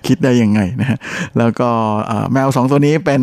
[0.06, 0.98] คิดได้ยังไงนะฮะ
[1.38, 1.68] แล้วก็
[2.32, 3.22] แมวสองตัวนี้เป็น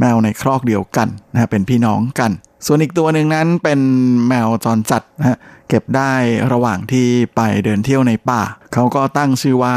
[0.00, 2.30] แมวในครอกเดียวกันนะฮะเป็นพี่น้องกัน
[2.66, 3.80] ส่วนอีกตัวหนึ่งนั้นเป็น
[4.28, 5.38] แมวจรจัดนะฮะ
[5.68, 6.14] เก็บได้
[6.52, 8.42] ระหว่างที่ไปเดินเที่ยวในป่า
[8.72, 9.76] เขาก็ตั้งชื่อว่า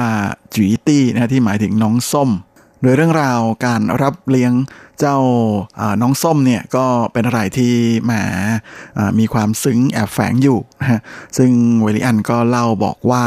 [0.53, 2.29] จุยตี้นะที่หมายถึงน้องส้ม
[2.81, 4.53] โดยเรื่องราวการรับเลี้ยง
[4.99, 5.17] เจ้า
[6.01, 7.73] น้องส้มเนี่ยก็เป็นอะไรที่
[8.03, 8.11] แหม
[9.19, 11.01] มีความซึ้งแอบแฝงอยู่นะ
[11.37, 13.23] ซึ่งเวลิอันก็เล่าบอกว่า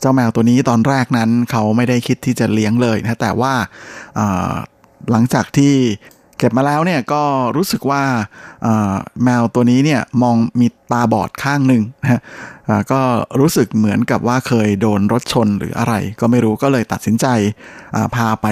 [0.00, 3.54] เจ้าแมวตัวนี้ตอนแรกนั้นเขาไม่ได้คิดที่จะเลี้ยงเลยนะแต่ว่า
[5.10, 5.74] หลังจากที่
[6.38, 7.22] เก็บมาแล้วเนี่ยก็
[7.56, 8.02] รู้สึกว่า
[9.24, 12.20] แมวตัวนี้เนี่ยมองมีตาบอดข้างหนึ่งนะ
[12.92, 13.00] ก็
[13.40, 17.26] รู้สึกเหมือนกับว่าเคยโดนรถชนหรืออะไร ก็ไม่รู้ก็เลยตัดสินใจ
[18.14, 18.46] พาไป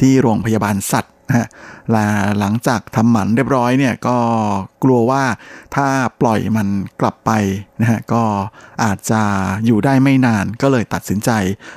[0.00, 1.46] ที่โรงพยาบาลสัตว์ นะฮะ
[1.92, 2.06] และ
[2.38, 4.16] หลังจากทำหมันเรียบร้อยเนี่ยก็
[4.82, 5.24] กลัวว่า
[5.74, 5.86] ถ้า
[6.20, 6.68] ปล่อยมัน
[7.00, 7.30] กลับไป
[7.80, 8.22] นะฮะก็
[8.84, 9.22] อาจจะ
[9.66, 11.30] อยู่ได้ไม่นานก็เลยตัดสินใจ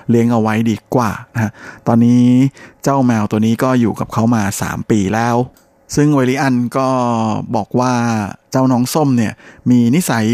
[0.10, 1.51] เลี้ยงเอาไว้ดีกว่านะฮะ
[1.88, 2.24] ตอนนี้
[2.84, 5.36] เจ้าแมวตัวนี้ก็อยู่กับเขามา 3 ปีแล้ว
[5.95, 6.89] ซึ่งเวลิอันก็
[7.56, 7.93] บอกว่า
[8.51, 9.34] เจ้าน้องส้มเนี่ย
[9.70, 10.26] มีนิสัย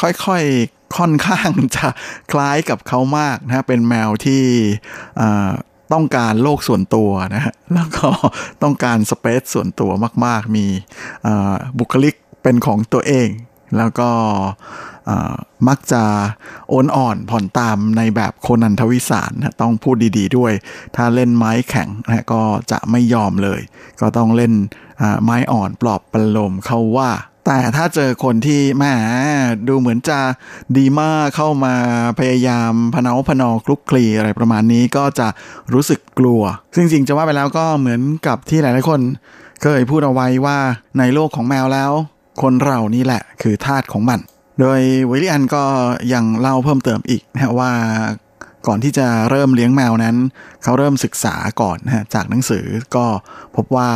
[0.00, 1.86] ค่อยๆค่อนข้างจะ
[2.32, 4.42] คล้ายกับเขามากนะเป็นแมวที่
[5.92, 8.08] ต้องการโลกส่วนตัวนะฮะแล้วก็
[8.62, 9.90] ต้องการสเปซส่วนตัว
[10.26, 10.66] มาก ๆ มี
[11.78, 13.28] บุคลิกเป็นของตัวเอง
[13.76, 14.10] แล้วก็
[15.68, 16.02] มักจะ
[16.68, 20.52] โอนอ่อนผ่อนตามในแบบโคนันทวิสารนะต้องพูดดีๆด้วย
[20.96, 23.60] ถ้าเล่นไม้แข็งนะก็จะไม่ยอมเลย
[24.00, 24.52] ก็ต้องเล่น
[25.24, 27.10] ไม้อ่อนปลอบประโลมเขาว่า
[27.46, 28.84] แต่ถ้าเจอคนที่แหม
[29.68, 30.20] ดูเหมือนจะ
[30.76, 31.74] ดีมากเข้ามา
[32.18, 35.28] พยายามพนาพนอคลุกคลีอะไรประมาณนี้ก็จะ
[35.74, 36.42] รู้สึกกลัว
[36.74, 39.00] ซึ่งจริงจะว่าไปแล้วก็เหมือนกับที่หลายๆคน
[39.62, 40.58] เคยพูดเอาไว้ว่า
[40.98, 41.92] ในโลกของแมวแล้ว
[42.42, 44.20] คนเรานี่แหละคือทาสของมัน
[44.60, 44.80] โดย
[45.10, 45.62] วิลเลียนก็
[46.12, 47.72] ยังเล่าเพิ่มเติมอีกนะว่า
[48.68, 50.16] ก่อนที่จะเริ่มเลี้ยงแมวนั้น
[50.62, 52.64] เขาเริ่มศึกษาก่อนนะจากหนังสือ
[52.96, 53.06] ก็
[53.56, 53.90] พบว่า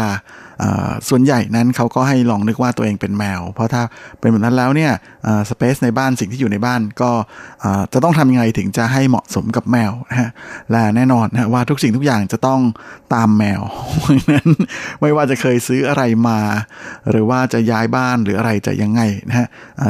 [1.08, 3.82] ส่วนใหญ่นั้นเขาก็ให้ลองนึกว่าตัวเองเป็นแมว เพราะถ้า
[4.20, 4.92] เป็นแบบนั้นแล้วเนี่ย
[5.50, 7.10] สเปซในบ้านสิ่งที่อยู่ในบ้านก็
[7.92, 10.30] จะต้องทำยังไงถึงจะให้เหมาะสมกับแมวนะฮะ
[10.70, 12.60] และแน่นอนนะว่าทุกสิ่งทุกอย่างจะต้อง
[13.14, 13.60] ตามแมว
[13.98, 14.48] เพราะนั้น
[15.00, 16.40] ไม่ว่าจะเคยซื้ออะไรมา
[17.10, 19.46] หรือว่าจะย้ายบ้านหรืออะไรจะยังไงนะฮะ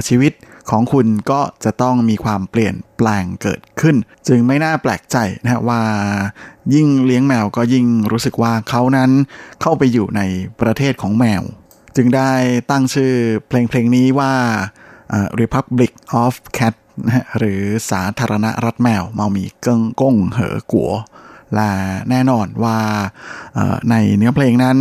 [0.08, 0.32] ชีวิต
[0.70, 3.96] ของคุณก็จะต้องมีความเปลี่ยนแปลงเกิดขึ้น
[4.28, 5.82] จึงไม่น่าแปลกใจนะว่า
[6.74, 9.10] ยิ่งเลี้ยงแมวก็ยิ่งรู้สึกว่าเขานั้น
[9.60, 10.22] เข้าไปอยู่ใน
[10.60, 11.42] ประเทศของแมว
[11.96, 12.32] จึงได้
[12.70, 13.12] ตั้งชื่อ
[13.48, 14.32] เพลงเพลงนี้ว่า
[15.40, 15.92] Republic
[16.22, 16.74] of Cat
[17.06, 20.92] นะหรือสาธารณรัฐแมวเมามีเกิงก้งเหอกัว
[21.54, 21.70] และ
[22.10, 22.78] แน่นอนว่า
[23.90, 24.78] ในเนื้อเพลงนั้น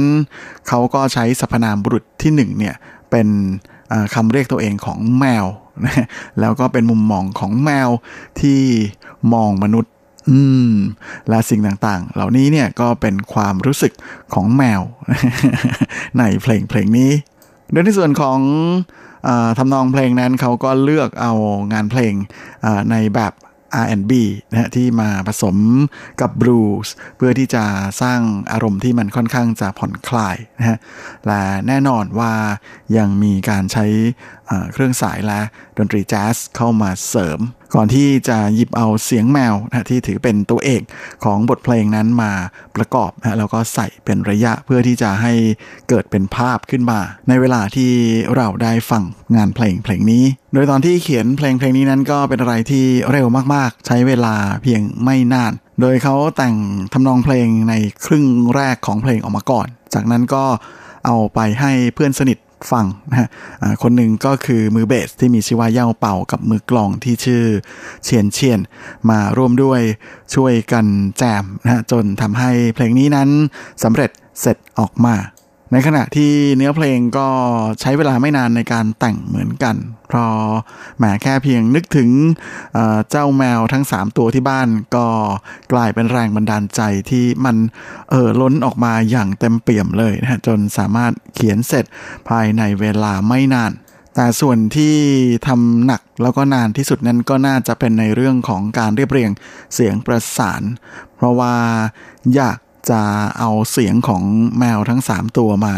[0.67, 2.75] เขาก็ใช้สรรพนามบุรุษที่หนึ่งเนี่ย
[3.11, 3.27] เป็น
[4.15, 5.45] คำเรียกตัวเองของแมว
[5.86, 6.05] นะ
[6.39, 7.89] แล้วก็เป็นมุมมองของแมว
[8.41, 8.61] ที่
[9.34, 9.93] มองมนุษย์
[10.30, 10.39] อื
[10.71, 10.73] ม
[11.30, 13.93] และสิ่งต่างๆ เหล่านี้เนี่ยก็เป็นความรู้สึก
[14.34, 14.82] ของแมว
[16.19, 17.11] ในเพลงเพลงนี้
[17.71, 18.39] โดยในส่วนของ
[19.27, 21.34] อทำนองเพลงนั้นเขาก็เลือกเอา
[21.73, 22.13] งานเพลง
[22.91, 23.34] ในแบบ
[23.84, 24.13] R&B
[24.51, 25.57] นะฮะที่มาผสม
[26.21, 27.63] กับบลูส์เพื่อที่จะ
[28.01, 28.19] สร้าง
[28.51, 30.77] อารมณ์ที่มันค่อนข้างจะผ่อนคลายนะฮะ
[31.27, 32.34] และแน่นอนว่า
[32.97, 33.86] ยังมีการใช้
[34.74, 35.41] เครื่องสายและ
[35.78, 37.39] ดนตรีแจ๊สเข้ามาเสริม
[37.76, 40.82] ก่อนที่จะหยิบเอาเสียงแมวนะที่ถือเป็นตัวเอก
[41.24, 42.32] ของบทเพลงนั้นมา
[42.76, 45.34] ประกอบนะแล้วก็ใส่เป็นระยะเพื่อที่จะให้
[45.89, 47.91] เกิดเป็นภาพขึ้นมา ในเวลาที่
[48.36, 49.04] เราได้ฟัง
[49.36, 50.24] งานเพลงเพลงนี้
[50.54, 56.56] โดยตอนที่เขียนเพลงเพลงนี้นั้นก็เป็นอะไรที่เร็วมากๆ ใช้เวลาเพียงไม่นาน โดยเขาแต่ง
[56.93, 57.74] ทำนองเพลงใน
[58.06, 58.26] ครึ่ง
[58.56, 60.43] แรกของเพลงออกมาก่อน จากนั้นก็
[61.06, 62.38] เอาไปให้เพื่อนสนิท
[62.72, 63.28] ฟังนะฮะ
[63.82, 67.43] คนหนึ่งก็คือมือเบสที่มีชื่อว่าเย่าเป่ากับมือกลองที่ชื่อ
[68.03, 68.60] เชียนเชียน
[69.10, 69.82] มาร่วมด้วย
[70.36, 70.86] ช่วยกัน
[71.18, 73.30] แจมนะฮะจนทำให้เพลงนี้นั้น
[73.84, 75.16] สำเร็จเสร็จออกมา
[75.74, 77.28] ในขณะที่เนื้อเพลงก็
[77.82, 79.76] ใช้เวลาไม่นานในการแต่งเหมือนกัน
[80.07, 80.36] เพราะ
[80.97, 82.09] แหมแค่เพียงนึกถึง
[83.09, 85.07] เจ้าแมวทั้ง 3 ตัวที่บ้านก็
[85.74, 87.55] กลายเป็นแรงบันดาลใจที่มัน
[88.11, 91.86] เออล้นออกมาอย่างเต็มเปี่ยมเลยนะจนสามารถเขียนเสร็จ
[92.30, 93.74] ภายในเวลาไม่นาน
[94.15, 94.95] แต่ส่วนที่
[95.47, 99.32] ทำหนักแล้วก็นานที่สุดนั้นก็น่าจะเป็นในเรื่องของการเรียบเรียง
[99.74, 100.61] เสียงประสาน
[101.15, 101.55] เพราะว่า
[102.36, 102.57] อยาก
[102.91, 103.01] จะ
[103.39, 104.23] เอาเสียงของ
[104.59, 105.75] แมวทั้ง 3 ตัวมา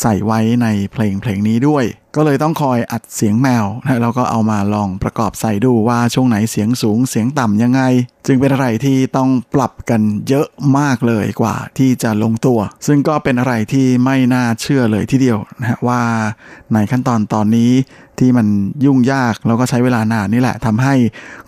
[0.00, 1.84] ใส่ไว้ในเพลงเพลงนี้ด้วย
[2.16, 3.64] ก็เลยต้องคอยอัดเสียงแมว
[4.02, 7.82] แล้วก็เอามาลองประกอบใส่ดูว่าช่วงไหนเสียงสูงเสียงต่ำยังไง
[8.26, 10.46] จึงเป็นอะไรที่ต้องปรับกันเยอะ
[10.78, 16.00] มากเลยกว่าที่จะลงตัว ซึ่งก็เป็นอะไรที่ไม่น่าเชื่อเลยทีเดียวนะว่า
[16.72, 17.72] ในขั้นตอนตอนนี้
[18.20, 18.48] ที่มัน
[18.84, 20.94] ยุ่งยากแล้วก็ใช้เวลานานนี่แหละทำให้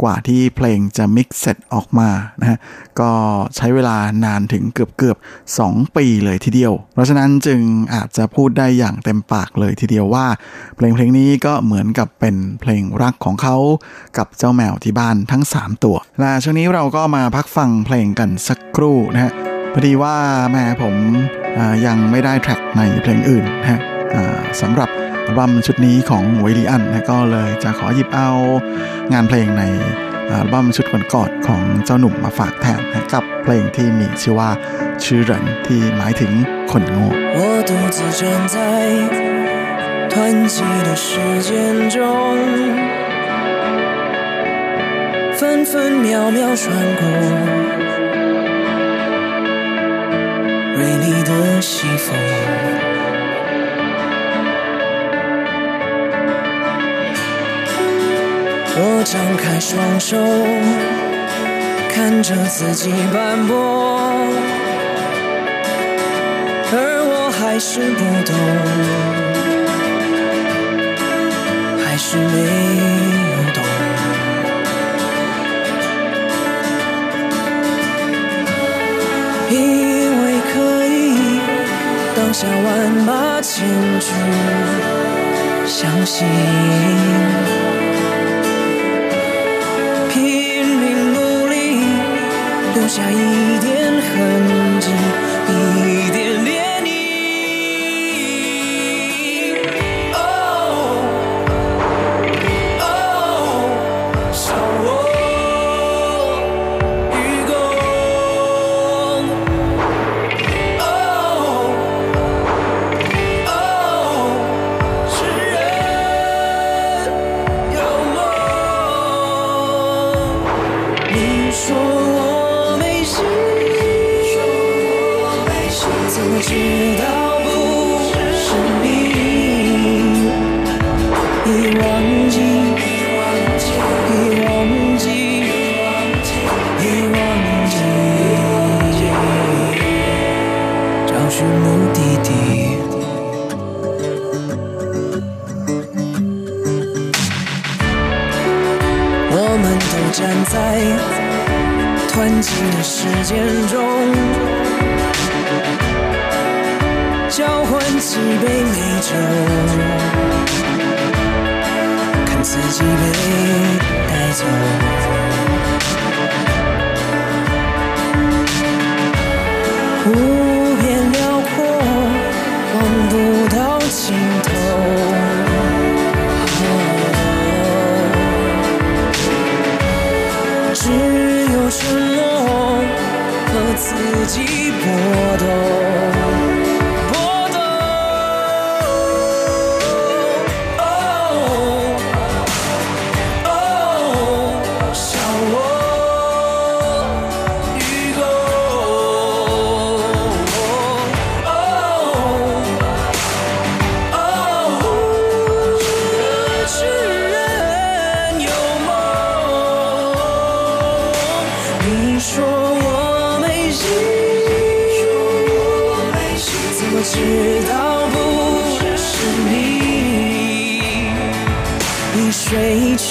[0.02, 2.10] กว่าที่เพลงจะมิกซ์เสร็จออกมา
[2.40, 2.58] นะฮะ
[3.00, 3.10] ก็
[3.56, 5.16] ใช้เวลานานถึงเกือบเกือบ
[5.56, 7.60] 2 ปีเลยทีเดียว เพราะฉะนั้นจึง
[7.94, 10.26] อาจจะพูดได้อย่างเต็มปากเลยทีเดียวว่า
[10.76, 13.56] เพลงเพลงนี้ก็เหมือนกับเป็นเพลงรักของเขา
[14.18, 19.31] กับเจ้าแมวที่บ้านทั้ง 3 ตัวและช่วงนีเราก็มาพักฟังเพลงกันสักครู่นะฮะ
[19.73, 20.15] พอดีว่า
[20.51, 20.95] แม่ผม
[21.85, 23.79] ยังไม่ได้แทร็กในเพลงอื่นนะฮะ
[24.61, 24.89] สำหรับ
[25.25, 28.31] อัลบั้มชุดนี้ของหวยลีอันนะก็เลยจะขอหยิบเอา
[29.13, 29.63] งานเพลงใน
[30.29, 34.49] อัลบั้มชุดก่อนๆของเจ้าหนุ่มมาฝากแทนนะกับเพลงที่มีชื่อว่า
[35.03, 36.31] ชื่อเหรินที่หมายถึง
[36.71, 37.07] คนโง่
[37.37, 37.39] 我
[37.69, 38.21] 独自站
[38.53, 38.55] 在
[40.11, 40.13] 湍
[40.55, 40.57] 急
[40.87, 41.07] 的时
[41.47, 41.97] 间中，
[45.44, 47.06] 分分秒秒穿过
[50.74, 52.16] 锐利的西风。
[58.76, 60.16] 我张开双手，
[61.94, 64.00] 看着自己斑驳，
[66.72, 66.74] 而
[67.04, 68.34] 我还是不懂，
[71.84, 73.13] 还是没
[79.50, 80.22] 以为
[80.52, 80.54] 可
[80.86, 81.40] 以
[82.16, 83.66] 当下万马千
[84.00, 84.08] 军，
[85.66, 86.26] 相信
[90.10, 91.54] 拼命努力。
[92.74, 93.73] 留下一点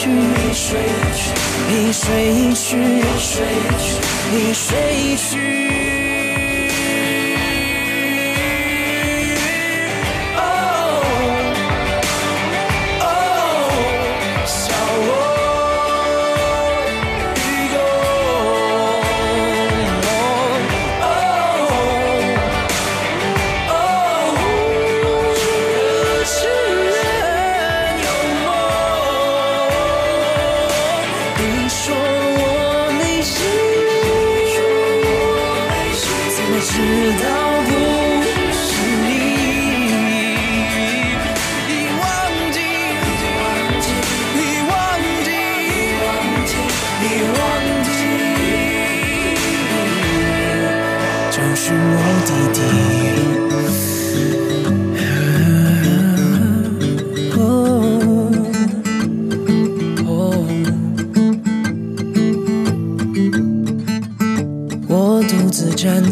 [0.10, 0.80] 你睡
[1.14, 1.32] 去
[1.70, 3.46] 你睡去你睡
[3.78, 4.00] 去
[4.32, 5.93] 你睡去。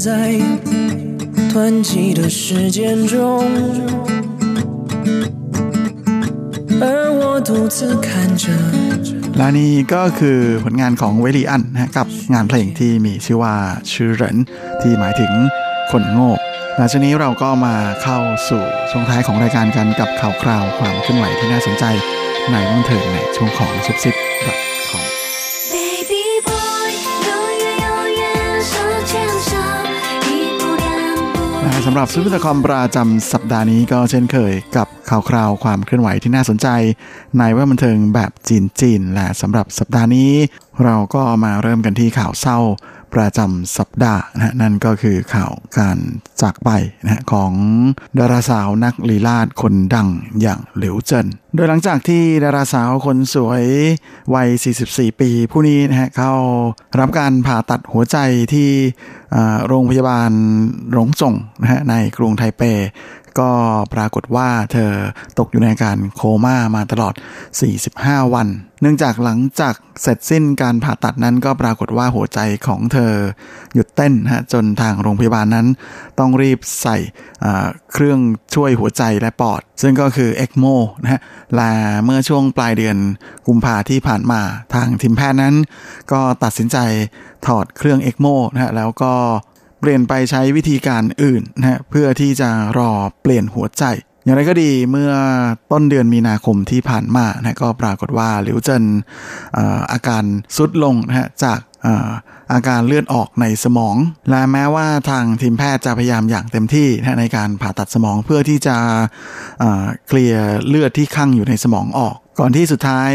[0.07, 0.09] 在
[1.53, 3.15] 湍急的时间中，
[6.81, 6.85] 而
[7.19, 8.45] 我独自看着。
[9.39, 13.55] และนี่ก็คือผลงานของเวลีอันนะกับงานเพลงที่มีชื่อว่า
[13.93, 14.37] ชื่อเหริน
[14.81, 15.33] ที่หมายถึง
[15.91, 16.31] คนโง่
[16.77, 18.19] หลังจากนี้เราก็มาเข้า
[18.49, 21.85] สู่ช่วงท้ายของรายการกันกับข่าวคราวความเคลื่อนไหวที่น่าสนใจ
[22.53, 24.60] ในบันเทิงในช่วงของซุปซิป .com Baby
[31.86, 36.68] สำหรับซุปเปอร์คอมประจำสัปดาห์นี้ก็เช่นเคยกับข่าวคราวความเคลื่อนไหวที่น่าสนใจ
[37.38, 40.32] ในวงบันเทิงแบบจีนจีนๆและสำหรับสัปดาห์นี้
[40.84, 42.60] เราก็มาเริ่มกันที่ข่าวเศร้า
[43.14, 45.98] ประจำสัปดาห์นะนั่นก็คือข่าวการ
[46.42, 46.70] จากไป
[47.04, 47.52] นะของ
[48.20, 50.10] ดาราสาวนักลีลาศคนดัง
[50.42, 53.66] อย่างหลิวเจินโดยหลังจากที่ดาราสาวคนสวย
[54.36, 54.50] วัย
[54.86, 56.34] 44 ปี ผู้นี้นะฮะเข้า
[57.00, 58.18] รับการผ่าตัดหัวใจ
[58.54, 58.70] ที่
[59.68, 60.32] โรงพยาบาล
[60.92, 62.62] หลงส่งนะฮะในกรุงไทเป
[63.40, 63.52] ก็
[63.94, 64.92] ปรากฏว่าเธอ
[65.40, 67.14] ตกอยู่ในอาการโคม่ามาตลอด
[67.74, 68.48] 45 วัน
[68.82, 73.14] เนื่องจากหลังจากเสร็จสิ้นการผ่าตัดนั้นก็ปรากฏว่าหัวใจของเธอ
[73.74, 75.68] หยุดเต้นฮะจนทางโรงพยาบาลนั้น
[76.20, 76.98] ต้องรีบใส่
[77.94, 78.20] เครื่อง
[78.56, 81.22] ช่วยหัวใจและปอด ซึ่งก็คือ ECMO นะฮะ
[81.56, 81.72] และ
[82.06, 82.98] เมื่อช่วงปลายเดือน
[83.48, 84.42] กุมภาที่ผ่านมา
[84.74, 85.56] ทางทีมแพทย์นั้น
[86.12, 86.78] ก็ตัดสินใจ
[87.48, 89.14] ถอดเครื่อง ECMO นะฮะแล้วก็
[89.82, 93.84] เปลี่ยนไปใช้วิธีการอื่นนะฮะเพื่อที่จะรอเปลี่ยนหัวใจ
[94.24, 95.12] อย่างไรก็ดีเมื่อ
[95.72, 98.84] ต้นเดือนมีนาคมที่ผ่านมานะก็ปรากฏว่าหลิวเจิน
[99.92, 100.24] อาการ
[100.58, 101.60] สุดลงนะฮะจาก
[102.54, 103.96] อาการเลือดออกในสมอง
[104.30, 106.88] และแม้ว่าทางทีมแพทย์จะพยายามอย่างเต็มที่
[107.20, 108.78] ในการผ่าตัดสมองเพื่อที่จะ
[110.08, 113.12] เคลียร์เลือดที่ข้างอยู่ในสมองออก ก่อนที่สุดท้าย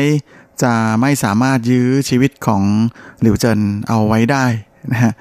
[0.63, 2.63] จะไม่สามารถยื้อชีวิตของ
[3.21, 4.45] หลิวเจินเอาไว้ได้
[4.93, 5.13] นะฮะ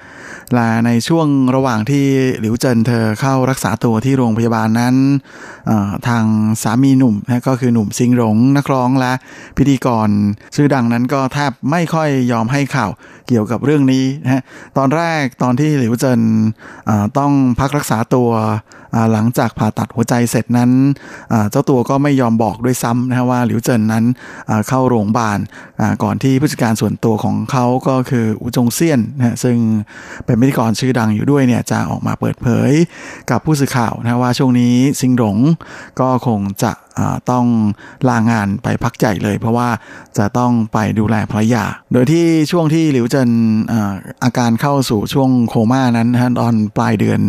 [0.54, 2.06] และในช่วงระหว่างที่
[2.40, 4.96] หลิวเจินเธอเข้ารักษาตัวที่โรงพยาบาลนั้น
[6.08, 6.26] ทาง
[6.64, 9.14] สามีหนุ่มนะก็คือหนุ่มซิงหลงนักร้องและ
[9.58, 10.10] พิธีกร
[10.56, 12.92] ชื่อดังนั้นก็แทบไม่ค่อยยอมให้ข่าว
[13.28, 14.42] เกี่ยวกับเรื่องนี้นะฮะ
[14.78, 16.22] ตอนแรกตอนที่หลิวเจิน
[17.18, 18.30] ต้องพักรักษาตัว
[19.12, 20.72] หลังจากผ่าตัดหัวใจเสร็จนั้น
[21.52, 24.06] เจ้าตัวก็ไม่ยอมบอกด้วยซ้ำนะว่าหลิวเจินนั้น
[24.68, 25.40] เข้าโรงพยาบาล
[26.04, 29.58] ก่อนที่ผู้จัดการส่วนตัวของเขาก็คืออูจงเซียนนะฮะซึ่ง
[30.26, 32.72] เป็นพิธีกรชื่อดังอยู่ด้วยเนี่ยจะออกมาเปิดเผย
[33.32, 35.38] กับผู้สื่อข่าวนะว่าช่วงนี้ซิงหลง
[36.00, 36.72] ก็คงจะ
[37.32, 37.46] ต้อง
[38.10, 39.70] ลางานไปพักใหญ่เลย เพราะว่า
[40.18, 43.32] จะต้องไปดูแลภรรยา โดยที่ช่วงที่หลิวเจิน
[43.72, 43.94] อา
[44.24, 47.22] อาการเข้าสู่ช่วงโคม่านั้นนะฮะตอนปลายเดือน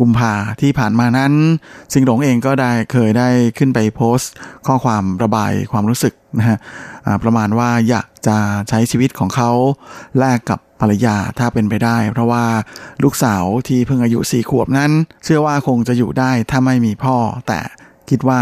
[0.00, 1.32] กุมภาที่ผ่านมานั้น
[1.92, 4.32] ซิงหลงเองก็ได้เคยได้ขึ้นไปโพสต์
[4.66, 6.58] ข้อความระบายความรู้สึกนะฮะ
[7.22, 8.36] ประมาณว่าอยากจะ
[8.68, 9.50] ใช้ชีวิตของเขา
[10.18, 12.44] แลกกับภรรยาถ้าเป็นไปได้ เพราะว่า
[13.02, 14.90] ลูกสาวที่เพิ่งอายุสี่ขวบนั้น
[15.24, 17.16] เชื่อว่าคงจะอยู่ได้ถ้าไม่มีพ่อ
[17.48, 17.60] แต่
[18.10, 18.40] คิดว่า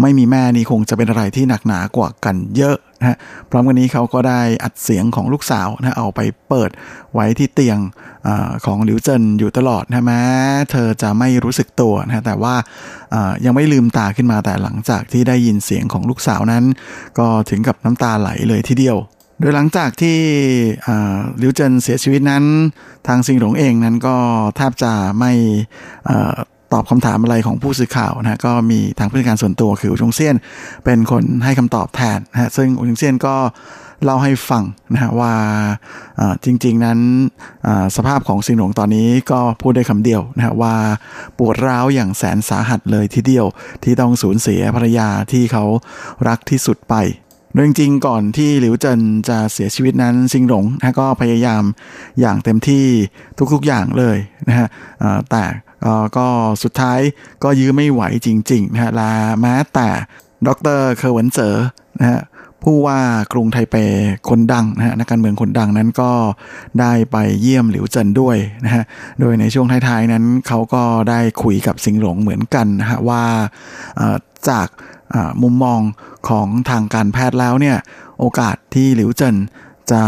[0.00, 3.16] ไม่มีแม่นี่คงจะเป็นอะไรที่หนักหนากว่ากันเยอะนะฮะ
[3.50, 6.70] พร้อมกันนี้เขาก็ได้อัดเสียงของลูกสาวนะเอาไปเปิด
[7.14, 7.78] ไว้ที่เตียง
[8.26, 8.28] อ
[8.64, 10.22] ของหลิวเจินอยู่ตลอดนะแม้
[10.70, 12.54] เธอจะไม่รู้สึกตัวนะแต่ว่า
[13.44, 16.64] ยังไม่ลืมตาขึ้นมาแต่หลังจากที่ได้ยินเสียงของลูกสาวนั้น
[17.18, 18.98] ก็ถึงกับน้ำตาไหลเลยทีเดียว
[19.40, 20.18] โดยหลังจากที่
[21.42, 22.44] ลิวเจินเสียชีวิตนั้น
[23.06, 24.16] ทางซิงหลงเองนั้นก็
[24.56, 25.32] แทบจะไม่
[26.74, 30.36] ตอบคำถามอะไรของผู้สื่อข่าวนะฮะก็มีทางผู้จัดการส่วนตัวคืออุจงเซียน
[30.84, 33.34] เป็นคนให้คำตอบแทนนะฮะซึ่งอุจงเซียนก็
[34.04, 35.32] เล่าให้ฟังนะฮะว่า
[36.44, 36.98] จริง ๆนั้น
[37.96, 40.74] สภาพของซิงหลงตอนนี้ก็พูดได้คำเดียวนะฮะว่า
[41.38, 43.46] ปวดร้าวอย่างแสนสาหัสเลยทีเดียว
[43.82, 45.64] ที่ต้องสูญเสียภรรยาที่เขา
[46.28, 46.96] รักที่สุดไป
[47.52, 51.62] โดยจริงๆก่อนที่หลิวเจินจะเสียชีวิตนั้นซินหลงนะก็พยายาม
[52.20, 52.86] อย่างเต็มที่
[53.52, 54.18] ทุกๆอย่างเลย
[54.48, 54.68] นะฮะ
[55.30, 55.44] แต่
[56.16, 56.26] ก็
[56.62, 57.00] สุดท้าย
[57.42, 59.10] ก็ยื้อไม่ไหวจริงๆนะฮะและ
[59.40, 59.88] แม้แต่
[60.46, 61.54] ดร.เคอเหวินเจ๋อ
[62.00, 62.20] นะฮะ
[62.62, 63.00] ผู้ว่า
[63.32, 63.76] กรุงไทเป
[64.28, 66.10] คนดังนะฮะนักการเมืองคนดังนั้นก็
[66.80, 68.82] ได้ไปเยี่ยมหลิวเจินด้วยนะฮะ
[69.20, 73.22] โดยในช่วงท้ายๆนั้นเขาก็ได้คุยกับซินหลงเหมือนกันนะฮะว่า
[74.48, 74.68] จาก
[75.42, 75.80] มุมมอง
[76.28, 77.76] ของทางการแพทย์แล้วเนี่ย
[78.20, 79.36] โอกาสที่หลิวเจิน
[79.92, 80.02] จะ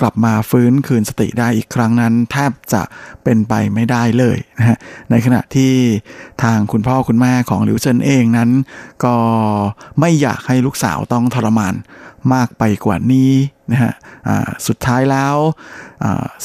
[0.00, 2.82] กลับมาฟื้นคืนสติได้อีกครั้งนั้น แทบจะ
[3.24, 4.78] เป็นไปไม่ได้เลยนะฮะ
[5.10, 5.72] ในขณะที่
[6.42, 8.50] ทางคุณพ่อคุณแม่ของหลิวเจินเองนั้น
[9.04, 9.16] ก็
[10.00, 11.74] ไม่อยากให้ลูกสาวต้องทรมาน
[12.34, 13.32] มากไปกว่านี้
[13.72, 13.92] นะฮะ
[14.66, 15.36] สุดท้ายแล้ว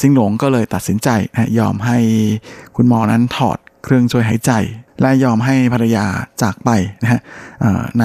[0.00, 1.98] ซิงหลงก็เลยตัดสินใจนะยอมให้
[2.76, 4.52] คุณหมอนั้นถอดเครื่องช่วยหายใจ
[5.00, 6.06] และยอมให้ภรรยา
[6.42, 6.70] จากไป
[7.02, 7.20] นะฮะ
[8.00, 8.04] ใน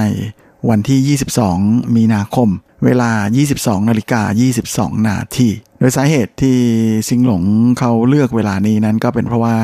[0.70, 1.18] วันที่
[1.52, 2.50] 22 มีนาคม
[2.86, 3.12] เวลา
[3.50, 4.22] 22 นาฬิกา
[4.62, 6.58] 22 นาที โดยสาเหตุที่
[7.08, 7.44] ซิงหลง
[7.80, 9.56] เขาเลือกเวลานี้นั้นก็เป็นเพราะว่า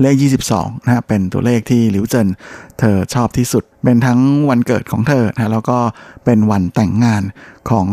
[0.00, 0.14] เลข
[0.52, 2.28] 22นะเป็นตัวเลขที่หลิวเจิน
[2.78, 4.20] เธอชอบที่สุด เป็นทั้ง
[4.50, 5.78] วันเกิดของเธอนะแล้วก็
[6.24, 7.22] เป็นวันแต่งงาน
[7.70, 7.86] ของ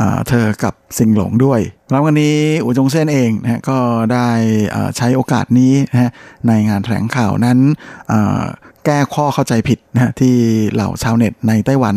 [0.00, 1.60] อเธอกับซิงหลงด้วย
[1.90, 3.78] แล้ววันนี้อูจงเส้นเองนะก็
[4.12, 4.28] ได้
[4.96, 6.10] ใช้โอกาสนี้นะ
[6.46, 7.58] ในงานแถลงข่าวนั้น
[8.86, 10.34] แก้ข้อเข้าใจผิดนะที่
[10.72, 11.96] เหล่าชาวเน็ตในไต้หวัน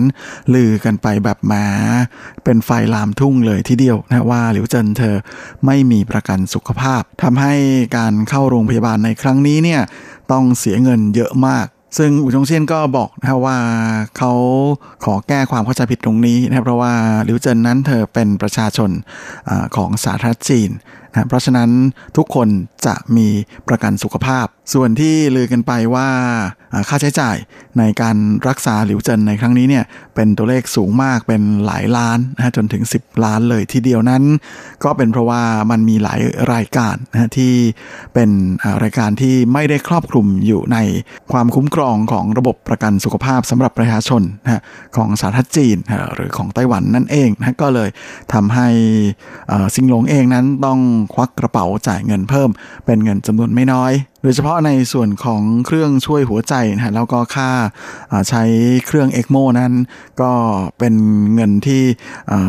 [0.54, 1.64] ลือกันไปแบบมา
[2.44, 5.16] เป็นไฟลามทุ่งเลยทีเดียวนะว่าหลิวเจินเธอ
[5.66, 7.54] ไม่มีประกันสุขภาพทำให้
[7.98, 9.82] การเข้าโรงพยาบาลในครั้งนี้เนี่ย
[10.32, 11.68] ต้องเสียเงินเยอะมาก
[11.98, 13.58] ซึ่งอูจงเซียนก็บอกนะว่า
[14.18, 14.32] เขา
[15.04, 16.94] ขอแก้ความเข้าใจผิดตรงนี้นะเพราะว่า
[17.26, 18.90] หลิวเจินนั้นเธอเป็นประชาชน
[19.50, 20.70] อของสาธารณจีน
[21.14, 21.70] นะเพราะฉะนั้น
[22.18, 22.48] ทุกคน
[22.86, 23.28] จะมี
[23.68, 26.10] ประกันสุขภาพ ส่วนที่ลือกันไปว่า
[26.90, 27.38] ค่าใช้จ่าย
[27.80, 29.84] ในการรักษาหลิวเจินในครั้งนี้เนี่ย
[30.16, 34.24] เป็นตัวเลขสูงมากเป็นหลายล้านนะจนถึง 10 ล้านเลยทีเดียวนั้น
[34.84, 35.42] ก็เป็นเพราะว่า
[35.72, 36.20] มันมีหลาย
[36.54, 37.54] รายการนะที่
[38.14, 38.30] เป็น
[38.84, 40.78] รายการที่ไม่ได้ครอบคลุมอยู่ใน
[41.32, 44.62] ความคุ้มครองของระบบประกันสุขภาพสำหรับประชาชนนะ
[44.96, 45.78] ของสาธารณจีน
[46.16, 47.90] หรือของไต้หวันนั่นเองนะก็เลย
[48.34, 48.68] ทำให้
[49.76, 50.80] ซิงหลงเองนั้นต้อง
[51.14, 52.50] ควักกระเป๋าจ่ายเงินเพิ่ม
[52.86, 57.50] เป็นเงินจำนวนไม่น้อย โดยเฉพาะในส่วนของเครื่องช่วยหัวใจนะฮะแล้วก็ค่า
[58.30, 58.44] ใช้
[58.88, 59.74] เครื่องเอ็กโมนั้น
[60.22, 60.32] ก็
[60.80, 60.96] เป็น
[61.36, 61.84] เงินที่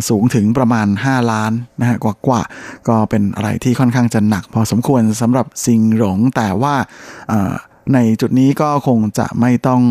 [0.08, 2.42] สูงถึงประมาณ 5 ล้านนะฮะกว่ากว่า
[2.88, 6.74] ก็เป็นอะไรที่ค่อนข้างจะหนัก พอสมควรสำหรับซิงหลงแต่ว่า
[7.94, 9.82] ในจุดนี้ก็คงจะไม่ต้อง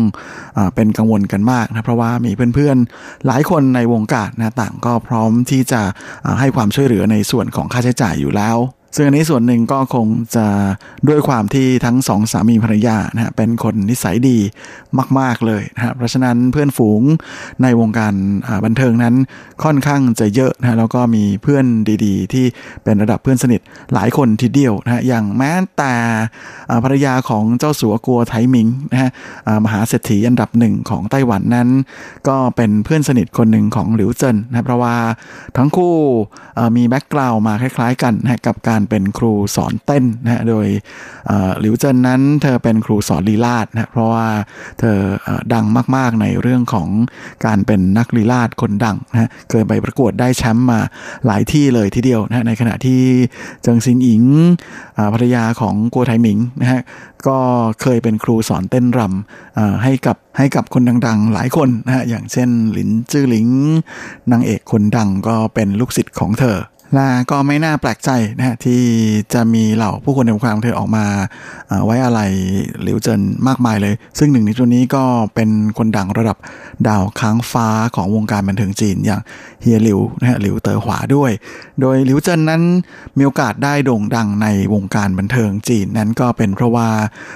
[0.56, 5.82] อเป็นกังวลกันมากนะเพราะว่ามีเพื่อนๆ หลายคนในวงการนะต่างก็พร้อมที่จะ
[6.40, 8.56] ให้ความช่วยเหลือในส่วนของค่าใช้จ่ายอยู่แล้ว
[8.94, 10.46] ซึ่งอันนี้ส่วนหนึ่งก็คงจะ
[11.08, 14.38] ด้วยความที่ทั้งสองสามีภรรยานะฮะเป็นคนนิสัยดี
[15.18, 17.02] มาก ๆ เลยนะฮะเพราะฉะนั้นเพื่อนฝูง
[17.62, 18.14] ในวงการ
[18.64, 19.14] บันเทิงนั้น
[19.64, 21.64] ค่อนข้างจะเยอะนะแล้วก็มีเพื่อน
[22.04, 22.44] ดีๆ ที่
[22.84, 23.60] เป็นระดับเพื่อนสนิท
[23.94, 25.94] หลายคนทีเดียวนะฮะอย่างแม้แต่
[26.84, 29.10] ภรรยาของเจ้าสัวกัวไทหมิงนะฮะ
[29.64, 31.68] มหาเศรษฐีอันดับหนึ่งของไต้หวันนั้น
[32.28, 34.96] ก็เป็นเพื่อนสนิทคนหนึ่งของหลิวเจินนะเพราะว่า
[35.56, 35.94] ทั้งคู่
[36.76, 40.66] มี background มาคล้าย ๆ กันนะกับการเป็นครูสอนเต้นนะโดย
[41.60, 44.26] หลิวเจินนั้นเธอเป็นครูสอนลีลาศนะเพราะว่า
[44.80, 44.98] เธอ
[45.54, 45.66] ดัง
[45.96, 46.88] มาก ๆ ในเรื่องของ
[47.46, 50.80] การเป็นนักลีลาศคนดังนะเคยไปประกวดได้แชมป์มา
[51.26, 53.00] หลายที่เลยทีเดียวนะในขณะที่
[53.62, 54.22] เจิงซินอิง
[55.14, 56.80] ภรรยาของกัวไทหมิงนะฮะ
[57.26, 57.38] ก็
[57.82, 63.46] เคยเป็นครูสอนเต้นรำให้กับให้กับคนดังๆ หลายคนนะฮะอย่างเช่นหลินจื้อหลิง
[64.32, 66.56] นางเอกคนดังก็เป็นลูกศิษย์ของเธอ
[66.96, 68.82] ละก็ไม่น่าแปลกใจนะฮะที่
[69.34, 71.06] จะมีเหล่าผู้คนในวงการของเธอออกมา
[71.84, 72.20] ไว้อะไร
[72.82, 76.36] หลิวเจินมากมายเลย ซึ่งหนึ่งในตัวนี้ก็เป็นคนดังระดับ
[76.88, 79.20] ดาวค้างฟ้าของวงการบันเทิงจีนอย่าง
[79.62, 81.30] เฮียหลิวนะฮะหลิวเตอหวาด้วย
[81.80, 82.62] โดยหลิวเจินนั้น
[83.16, 86.88] มีโอกาสได้โด่งดังในวงการบันเทิงจีนนั้นก็เป็นเพราะว่า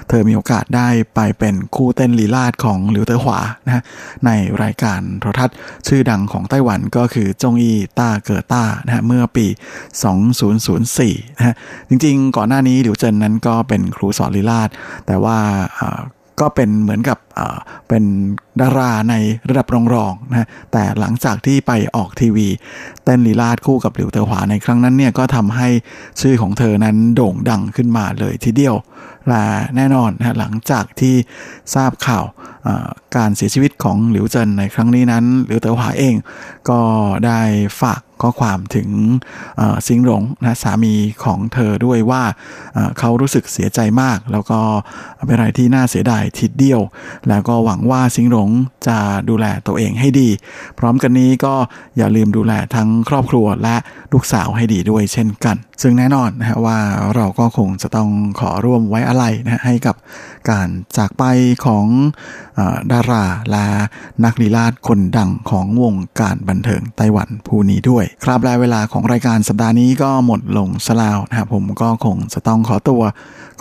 [0.09, 3.83] เธอมีโอกาสได้ไปเป็นคู่เต้นลีลาศของหลิวเตอหวานะฮะ
[4.27, 4.31] ใน
[4.63, 11.55] รายการโทรทัศน์ชื่อดังของไต้หวันก็คือ综艺大哥大นะฮะเมื่อปี2004นะฮะ
[11.89, 14.69] จริงๆ ก่อนหน้านี้หลิวเจินนั้นก็เป็นครูสอนลีลาศ
[15.07, 15.39] แต่ว่า
[16.43, 17.19] ก็เป็นเหมือนกับ
[17.89, 18.05] เป็น
[18.61, 19.15] ดาราใน
[19.49, 22.49] ระดับรองๆนะแต่หลังจากที่ไปออกทีวี
[23.05, 25.69] เต้นลีลาดคู่กับหลิวเตอหวาในครั้งนั้นเนี่ยก็ทำให้
[26.21, 28.77] ชื่อของเธอนั้นโด่งดังขึ้นมาเลยทีเดียว
[29.29, 29.45] และ
[29.77, 31.15] แน่นอนนะหลังจากที่
[31.75, 32.25] ทราบข่าว
[33.17, 36.15] การเสียชีวิตของหลิวเจินในครั้งนี้นั้นหลิวเตอหวาเอง
[36.71, 36.81] ก็
[37.27, 37.41] ได้
[37.81, 38.89] ฝาก ข้อความถึง
[39.87, 40.95] ซิงหลงนะสามี
[41.25, 42.23] ของเธอด้วยว่า
[42.99, 44.61] เขารู้สึกเสียใจมาก แล้วก็
[45.27, 46.81] เป็นอะไรที่น่าเสียดายทีเดียว
[47.29, 48.49] แล้วก็หวังว่าซิงหลง
[48.89, 48.99] จะ
[49.29, 50.29] ดูแลตัวเองให้ดี
[50.79, 51.55] พร้อมกันนี้ก็
[51.97, 53.77] อย่าลืมดูแลทั้งครอบครัวและ
[54.13, 56.79] ลูกสาวให้ดีด้วยเช่นกัน ซึ่งแน่นอนนะฮะว่า
[57.17, 58.09] เราก็คงจะต้อง
[58.41, 59.97] ขอร่วมไว้อะไรนะให้กับ
[60.51, 61.25] การจากไป
[61.67, 61.87] ของ
[62.59, 62.61] อ
[62.93, 63.67] ดาราและ
[64.25, 73.03] นักลีลาดคนดังของวงการบันเทิงไต้หวันผู้นี้ด้วยยครับรายเวลาของรายการสัปดาห์นี้ก็หมดลงสลาวนะครับผมก็คงจะต้องขอตัว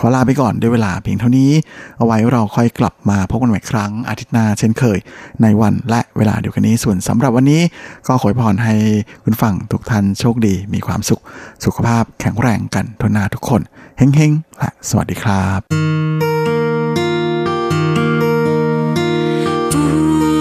[0.00, 1.50] ขอลาไปก่อนด้วยเวลาเพียงเท่านี้
[1.98, 4.98] เอาไว้เราค่อยกลับมาพบกันใหม่ครั้งอาทิตย์หน้าเช่นเคย
[5.42, 7.62] ในวันและเวลาเดียวกันนี้ส่วนสำหรับวันนี้
[8.06, 8.74] ก็ขอพรให้
[9.22, 11.22] คุณฟังทุกท่านโชคดี มีความสุข
[11.64, 13.60] สุขภาพแข็งแรงกันทุนาทุกคน
[13.98, 15.60] เฮ้งเฮงและสวัสดีครับ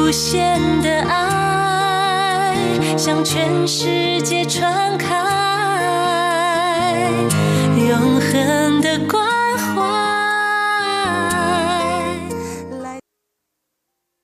[0.06, 0.55] 不屑。
[2.98, 5.06] 向全世界传开，
[7.76, 9.35] 永恒的光